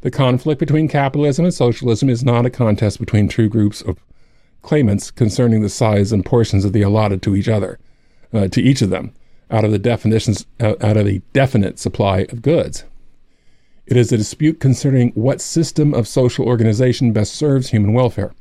The 0.01 0.11
conflict 0.11 0.59
between 0.59 0.89
capitalism 0.89 1.45
and 1.45 1.53
socialism 1.53 2.09
is 2.09 2.25
not 2.25 2.47
a 2.47 2.51
contest 2.51 2.99
between 2.99 3.29
two 3.29 3.51
groups 3.51 3.83
of 3.83 3.99
claimants 4.63 5.11
concerning 5.11 5.61
the 5.61 5.69
size 5.69 6.11
and 6.11 6.25
portions 6.25 6.65
of 6.65 6.73
the 6.73 6.81
allotted 6.81 7.21
to 7.21 7.37
each 7.37 7.51
other, 7.51 7.79
uh, 8.33 8.49
to 8.49 8.63
each 8.63 8.83
of 8.83 8.91
them, 8.91 9.13
out 9.51 9.65
of 9.65 9.71
the 9.71 9.79
definitions, 9.79 10.47
uh, 10.61 10.75
out 10.81 10.97
of 10.97 11.07
a 11.07 11.19
definite 11.33 11.79
supply 11.79 12.27
of 12.31 12.43
goods. 12.43 12.85
It 13.87 13.97
is 13.97 14.13
a 14.13 14.17
dispute 14.17 14.61
concerning 14.61 15.11
what 15.11 15.41
system 15.41 15.93
of 15.93 16.07
social 16.07 16.47
organization 16.47 17.13
best 17.13 17.35
serves 17.35 17.71
human 17.71 17.93
welfare. 17.93 18.33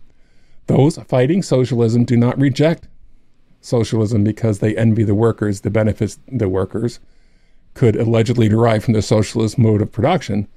Those 0.67 0.97
fighting 0.97 1.41
socialism 1.41 2.05
do 2.05 2.15
not 2.15 2.39
reject 2.39 2.87
socialism 3.59 4.23
because 4.23 4.59
they 4.59 4.75
envy 4.75 5.03
the 5.03 5.15
workers 5.15 5.61
the 5.61 5.69
benefits 5.69 6.19
the 6.27 6.49
workers 6.49 6.99
could 7.73 7.95
allegedly 7.95 8.49
derive 8.49 8.83
from 8.83 8.93
the 8.93 9.01
socialist 9.01 9.57
mode 9.57 9.81
of 9.81 9.91
production. 9.91 10.47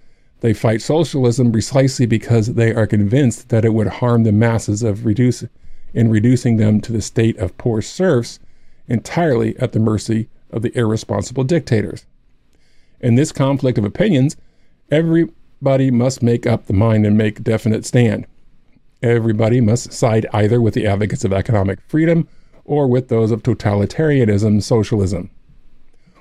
They 0.41 0.53
fight 0.53 0.83
socialism 0.83 1.53
precisely 1.53 2.07
because 2.07 2.55
they 2.55 2.75
are 2.75 2.87
convinced 2.87 3.49
that 3.49 3.65
it 3.65 3.73
would 3.73 3.87
harm 3.87 4.25
the 4.25 4.33
masses 4.33 4.83
of 4.83 5.07
reduce, 5.07 5.45
in 5.93 6.11
reducing 6.11 6.57
them 6.57 6.81
to 6.83 6.93
the 6.93 7.03
state 7.03 7.39
of 7.39 7.57
poor 7.57 7.81
serfs 7.81 8.41
entirely 8.89 9.57
at 9.59 9.73
the 9.73 9.81
mercy 9.81 10.29
of 10.51 10.63
the 10.63 10.77
irresponsible 10.77 11.45
dictators. 11.45 12.07
In 13.01 13.17
this 13.17 13.33
conflict 13.33 13.79
of 13.79 13.85
opinions, 13.85 14.37
everybody 14.91 15.91
must 15.91 16.23
make 16.23 16.47
up 16.47 16.67
the 16.67 16.73
mind 16.73 17.07
and 17.07 17.19
make 17.19 17.43
definite 17.43 17.85
stand. 17.85 18.27
Everybody 19.03 19.61
must 19.61 19.93
side 19.93 20.27
either 20.33 20.61
with 20.61 20.75
the 20.75 20.87
advocates 20.87 21.25
of 21.25 21.33
economic 21.33 21.81
freedom 21.89 22.29
or 22.65 22.87
with 22.87 23.09
those 23.09 23.31
of 23.31 23.43
totalitarianism 23.43 24.63
socialism. 24.63 25.31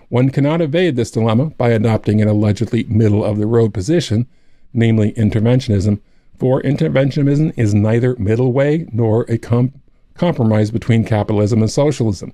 One 0.09 0.29
cannot 0.29 0.61
evade 0.61 0.95
this 0.95 1.11
dilemma 1.11 1.51
by 1.51 1.69
adopting 1.69 2.21
an 2.21 2.27
allegedly 2.27 2.83
middle 2.83 3.23
of 3.23 3.37
the 3.37 3.47
road 3.47 3.73
position, 3.73 4.27
namely 4.73 5.13
interventionism, 5.13 6.01
for 6.37 6.61
interventionism 6.61 7.53
is 7.57 7.73
neither 7.73 8.15
middle 8.17 8.51
way 8.51 8.87
nor 8.91 9.23
a 9.29 9.37
com- 9.37 9.71
compromise 10.13 10.71
between 10.71 11.05
capitalism 11.05 11.61
and 11.61 11.71
socialism. 11.71 12.33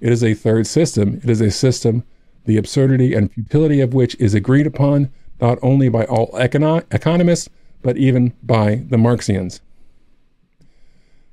It 0.00 0.12
is 0.12 0.22
a 0.22 0.34
third 0.34 0.66
system. 0.66 1.20
It 1.22 1.30
is 1.30 1.40
a 1.40 1.50
system 1.50 2.04
the 2.46 2.56
absurdity 2.56 3.12
and 3.12 3.32
futility 3.32 3.80
of 3.80 3.92
which 3.92 4.14
is 4.16 4.32
agreed 4.32 4.66
upon 4.66 5.10
not 5.40 5.58
only 5.62 5.88
by 5.88 6.04
all 6.04 6.30
econo- 6.32 6.84
economists, 6.94 7.50
but 7.82 7.96
even 7.96 8.32
by 8.42 8.76
the 8.88 8.96
Marxians. 8.96 9.60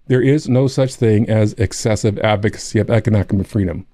There 0.07 0.21
is 0.21 0.49
no 0.49 0.67
such 0.67 0.95
thing 0.95 1.29
as 1.29 1.53
excessive 1.53 2.19
advocacy 2.19 2.79
of 2.79 2.89
economic 2.89 3.47
freedom. 3.47 3.87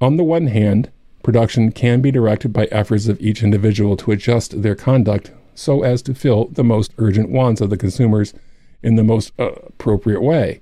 On 0.00 0.16
the 0.16 0.22
one 0.22 0.46
hand, 0.46 0.92
production 1.24 1.72
can 1.72 2.00
be 2.00 2.12
directed 2.12 2.52
by 2.52 2.66
efforts 2.66 3.08
of 3.08 3.20
each 3.20 3.42
individual 3.42 3.96
to 3.96 4.12
adjust 4.12 4.62
their 4.62 4.76
conduct 4.76 5.32
so 5.54 5.82
as 5.82 6.02
to 6.02 6.14
fill 6.14 6.46
the 6.52 6.62
most 6.62 6.92
urgent 6.98 7.30
wants 7.30 7.60
of 7.60 7.70
the 7.70 7.76
consumers 7.76 8.32
in 8.80 8.94
the 8.94 9.02
most 9.02 9.32
uh, 9.40 9.50
appropriate 9.66 10.22
way. 10.22 10.60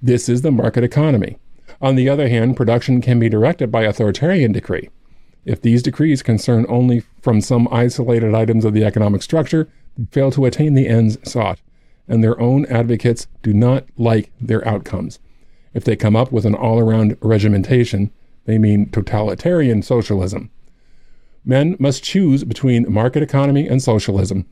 This 0.00 0.28
is 0.28 0.42
the 0.42 0.52
market 0.52 0.84
economy. 0.84 1.38
On 1.80 1.94
the 1.94 2.08
other 2.08 2.28
hand, 2.28 2.56
production 2.56 3.00
can 3.00 3.18
be 3.18 3.28
directed 3.28 3.70
by 3.70 3.84
authoritarian 3.84 4.52
decree. 4.52 4.88
If 5.44 5.62
these 5.62 5.82
decrees 5.82 6.22
concern 6.22 6.66
only 6.68 7.04
from 7.22 7.40
some 7.40 7.68
isolated 7.70 8.34
items 8.34 8.64
of 8.64 8.74
the 8.74 8.84
economic 8.84 9.22
structure, 9.22 9.68
they 9.96 10.06
fail 10.10 10.30
to 10.32 10.44
attain 10.44 10.74
the 10.74 10.88
ends 10.88 11.18
sought 11.30 11.60
and 12.08 12.24
their 12.24 12.40
own 12.40 12.64
advocates 12.66 13.26
do 13.42 13.52
not 13.52 13.84
like 13.96 14.32
their 14.40 14.66
outcomes. 14.66 15.18
If 15.74 15.84
they 15.84 15.94
come 15.94 16.16
up 16.16 16.32
with 16.32 16.46
an 16.46 16.54
all 16.54 16.80
around 16.80 17.16
regimentation, 17.20 18.10
they 18.46 18.58
mean 18.58 18.90
totalitarian 18.90 19.82
socialism. 19.82 20.50
Men 21.44 21.76
must 21.78 22.02
choose 22.02 22.44
between 22.44 22.92
market 22.92 23.22
economy 23.22 23.68
and 23.68 23.82
socialism. 23.82 24.46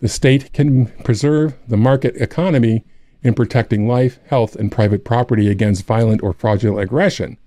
The 0.00 0.08
state 0.08 0.52
can 0.52 0.86
preserve 1.02 1.54
the 1.66 1.76
market 1.76 2.14
economy 2.16 2.84
in 3.24 3.34
protecting 3.34 3.88
life, 3.88 4.20
health, 4.26 4.54
and 4.54 4.70
private 4.70 5.04
property 5.04 5.50
against 5.50 5.86
violent 5.86 6.22
or 6.22 6.34
fraudulent 6.34 6.80
aggression, 6.80 7.38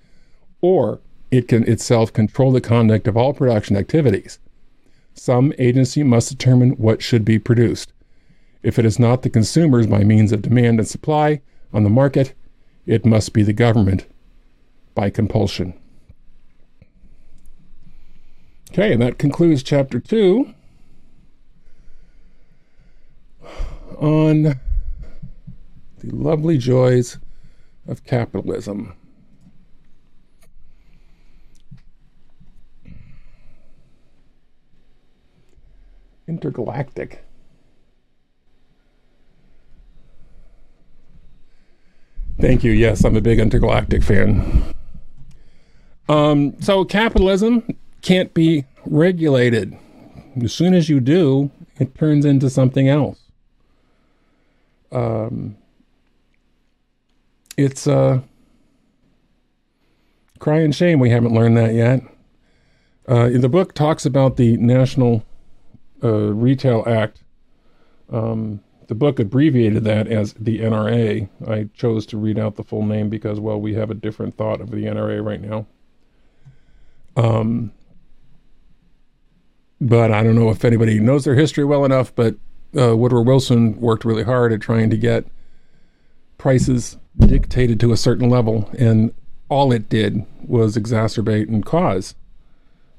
or 0.60 1.00
it 1.30 1.48
can 1.48 1.64
itself 1.70 2.12
control 2.12 2.52
the 2.52 2.60
conduct 2.60 3.08
of 3.08 3.16
all 3.16 3.34
production 3.34 3.78
activities. 3.78 4.40
Some 5.14 5.54
agency 5.60 6.04
must 6.04 6.30
determine 6.30 6.72
what 6.72 7.02
should 7.02 7.24
be 7.24 7.38
produced. 7.40 7.94
If 8.64 8.80
it 8.80 8.86
is 8.86 8.98
not 9.00 9.22
the 9.22 9.30
consumers 9.30 9.88
by 9.88 10.04
means 10.04 10.32
of 10.32 10.42
demand 10.42 10.80
and 10.80 10.88
supply 10.88 11.42
on 11.72 11.84
the 11.84 11.90
market, 11.90 12.34
it 12.86 13.06
must 13.06 13.34
be 13.34 13.44
the 13.44 13.54
government 13.54 14.08
by 14.96 15.12
compulsion. 15.12 15.74
Okay, 18.72 18.94
and 18.94 19.02
that 19.02 19.20
concludes 19.20 19.62
chapter 19.64 20.00
two 20.00 20.54
on 23.98 24.60
the 26.00 26.16
lovely 26.16 26.58
joys 26.58 27.18
of 27.88 28.04
capitalism. 28.04 28.94
Intergalactic. 36.28 37.24
Thank 42.40 42.64
you. 42.64 42.72
Yes, 42.72 43.04
I'm 43.04 43.16
a 43.16 43.22
big 43.22 43.40
intergalactic 43.40 44.04
fan. 44.04 44.64
Um, 46.10 46.54
so 46.62 46.86
capitalism 46.86 47.64
can't 48.02 48.34
be 48.34 48.66
regulated. 48.86 49.76
As 50.44 50.54
soon 50.54 50.74
as 50.74 50.88
you 50.88 51.00
do, 51.00 51.50
it 51.80 51.96
turns 51.96 52.26
into 52.26 52.50
something 52.50 52.88
else. 52.88 53.20
Um, 54.92 55.58
it's 57.58 57.88
a 57.88 57.98
uh, 57.98 58.22
cry 60.40 60.60
and 60.60 60.74
shame 60.74 61.00
we 61.00 61.10
haven't 61.10 61.34
learned 61.34 61.58
that 61.58 61.74
yet. 61.74 62.02
Uh, 63.08 63.30
the 63.30 63.50
book 63.50 63.74
talks 63.74 64.06
about 64.06 64.38
the 64.38 64.58
National 64.58 65.24
uh, 66.04 66.34
Retail 66.34 66.84
Act. 66.86 67.24
Um, 68.12 68.62
the 68.88 68.96
book 68.96 69.20
abbreviated 69.20 69.84
that 69.84 70.08
as 70.08 70.34
the 70.34 70.60
NRA. 70.60 71.30
I 71.48 71.70
chose 71.74 72.06
to 72.08 72.18
read 72.18 72.40
out 72.40 72.56
the 72.56 72.64
full 72.64 72.86
name 72.86 73.10
because, 73.10 73.40
well, 73.40 73.60
we 73.60 73.74
have 73.74 73.90
a 73.90 73.94
different 73.94 74.38
thought 74.38 74.62
of 74.62 74.72
the 74.72 74.86
NRA 74.86 75.24
right 75.24 75.42
now. 75.42 75.66
Um, 77.16 77.72
but 79.82 80.12
I 80.12 80.24
don't 80.24 80.36
know 80.36 80.50
if 80.50 80.64
anybody 80.64 81.00
knows 81.00 81.26
their 81.26 81.36
history 81.36 81.66
well 81.66 81.84
enough. 81.84 82.14
But 82.16 82.36
uh, 82.78 82.96
Woodrow 82.96 83.24
Wilson 83.24 83.80
worked 83.80 84.06
really 84.06 84.24
hard 84.24 84.54
at 84.54 84.62
trying 84.62 84.90
to 84.90 84.98
get 84.98 85.26
prices 86.38 86.98
dictated 87.20 87.80
to 87.80 87.92
a 87.92 87.98
certain 87.98 88.30
level, 88.30 88.70
and 88.78 89.14
all 89.50 89.72
it 89.72 89.90
did 89.90 90.26
was 90.46 90.78
exacerbate 90.78 91.48
and 91.48 91.66
cause 91.66 92.16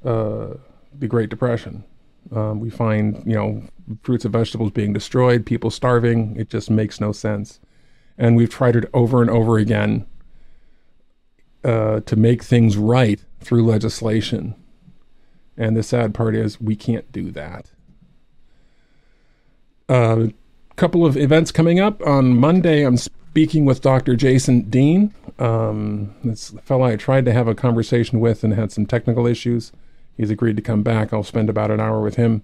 uh, 0.03 0.55
the 0.97 1.07
Great 1.07 1.29
Depression. 1.29 1.83
Um, 2.31 2.59
we 2.59 2.69
find, 2.69 3.23
you 3.25 3.33
know, 3.33 3.63
fruits 4.03 4.25
and 4.25 4.33
vegetables 4.33 4.71
being 4.71 4.93
destroyed, 4.93 5.45
people 5.45 5.71
starving. 5.71 6.35
It 6.35 6.49
just 6.49 6.69
makes 6.69 6.99
no 6.99 7.11
sense. 7.11 7.59
And 8.17 8.35
we've 8.35 8.49
tried 8.49 8.75
it 8.75 8.89
over 8.93 9.21
and 9.21 9.31
over 9.31 9.57
again 9.57 10.05
uh, 11.63 12.01
to 12.01 12.15
make 12.15 12.43
things 12.43 12.77
right 12.77 13.23
through 13.39 13.65
legislation. 13.65 14.55
And 15.57 15.75
the 15.75 15.83
sad 15.83 16.13
part 16.13 16.35
is 16.35 16.61
we 16.61 16.75
can't 16.75 17.11
do 17.11 17.31
that. 17.31 17.71
Uh, 19.87 20.27
couple 20.79 21.05
of 21.05 21.17
events 21.17 21.51
coming 21.51 21.79
up. 21.79 22.01
On 22.07 22.37
Monday, 22.37 22.83
I'm 22.83 22.97
speaking 23.29 23.63
with 23.63 23.81
Dr. 23.81 24.15
Jason 24.15 24.61
Dean. 24.71 25.13
Um, 25.37 26.15
this 26.23 26.49
fellow 26.63 26.85
I 26.85 26.95
tried 26.95 27.25
to 27.25 27.31
have 27.31 27.47
a 27.47 27.53
conversation 27.53 28.19
with 28.19 28.43
and 28.43 28.55
had 28.55 28.71
some 28.71 28.87
technical 28.87 29.27
issues. 29.27 29.71
He's 30.17 30.31
agreed 30.31 30.55
to 30.55 30.63
come 30.63 30.81
back. 30.81 31.13
I'll 31.13 31.21
spend 31.21 31.47
about 31.47 31.69
an 31.69 31.79
hour 31.79 32.01
with 32.01 32.15
him 32.15 32.43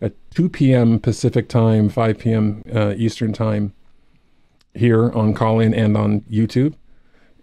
at 0.00 0.14
2 0.30 0.48
p.m. 0.48 0.98
Pacific 0.98 1.50
time, 1.50 1.90
5 1.90 2.18
p.m. 2.18 2.62
Uh, 2.74 2.94
Eastern 2.96 3.34
time 3.34 3.74
here 4.72 5.12
on 5.12 5.34
call 5.34 5.60
in 5.60 5.74
and 5.74 5.98
on 5.98 6.22
YouTube. 6.22 6.74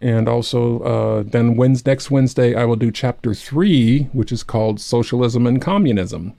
And 0.02 0.28
also, 0.28 0.80
uh, 0.80 1.24
then 1.24 1.56
Wednesday, 1.56 1.92
next 1.92 2.10
Wednesday, 2.10 2.56
I 2.56 2.66
will 2.66 2.76
do 2.76 2.92
chapter 2.92 3.36
three, 3.36 4.06
which 4.14 4.32
is 4.32 4.42
called 4.42 4.82
Socialism 4.82 5.46
and 5.46 5.62
Communism 5.62 6.34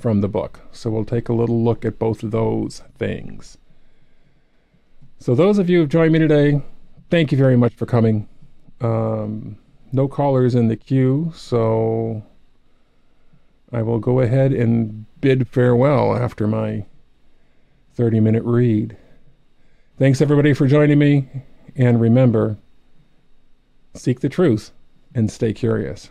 from 0.00 0.22
the 0.22 0.28
book. 0.28 0.60
So 0.72 0.88
we'll 0.88 1.04
take 1.04 1.28
a 1.28 1.34
little 1.34 1.62
look 1.62 1.84
at 1.84 1.98
both 1.98 2.22
of 2.22 2.30
those 2.30 2.82
things. 2.96 3.58
So, 5.22 5.36
those 5.36 5.58
of 5.58 5.70
you 5.70 5.78
who've 5.78 5.88
joined 5.88 6.12
me 6.12 6.18
today, 6.18 6.60
thank 7.08 7.30
you 7.30 7.38
very 7.38 7.56
much 7.56 7.76
for 7.76 7.86
coming. 7.86 8.28
Um, 8.80 9.56
no 9.92 10.08
callers 10.08 10.56
in 10.56 10.66
the 10.66 10.74
queue, 10.74 11.30
so 11.32 12.24
I 13.70 13.82
will 13.82 14.00
go 14.00 14.18
ahead 14.18 14.52
and 14.52 15.06
bid 15.20 15.46
farewell 15.46 16.16
after 16.16 16.48
my 16.48 16.86
30 17.94 18.18
minute 18.18 18.42
read. 18.42 18.96
Thanks 19.96 20.20
everybody 20.20 20.54
for 20.54 20.66
joining 20.66 20.98
me, 20.98 21.28
and 21.76 22.00
remember 22.00 22.58
seek 23.94 24.22
the 24.22 24.28
truth 24.28 24.72
and 25.14 25.30
stay 25.30 25.52
curious. 25.52 26.10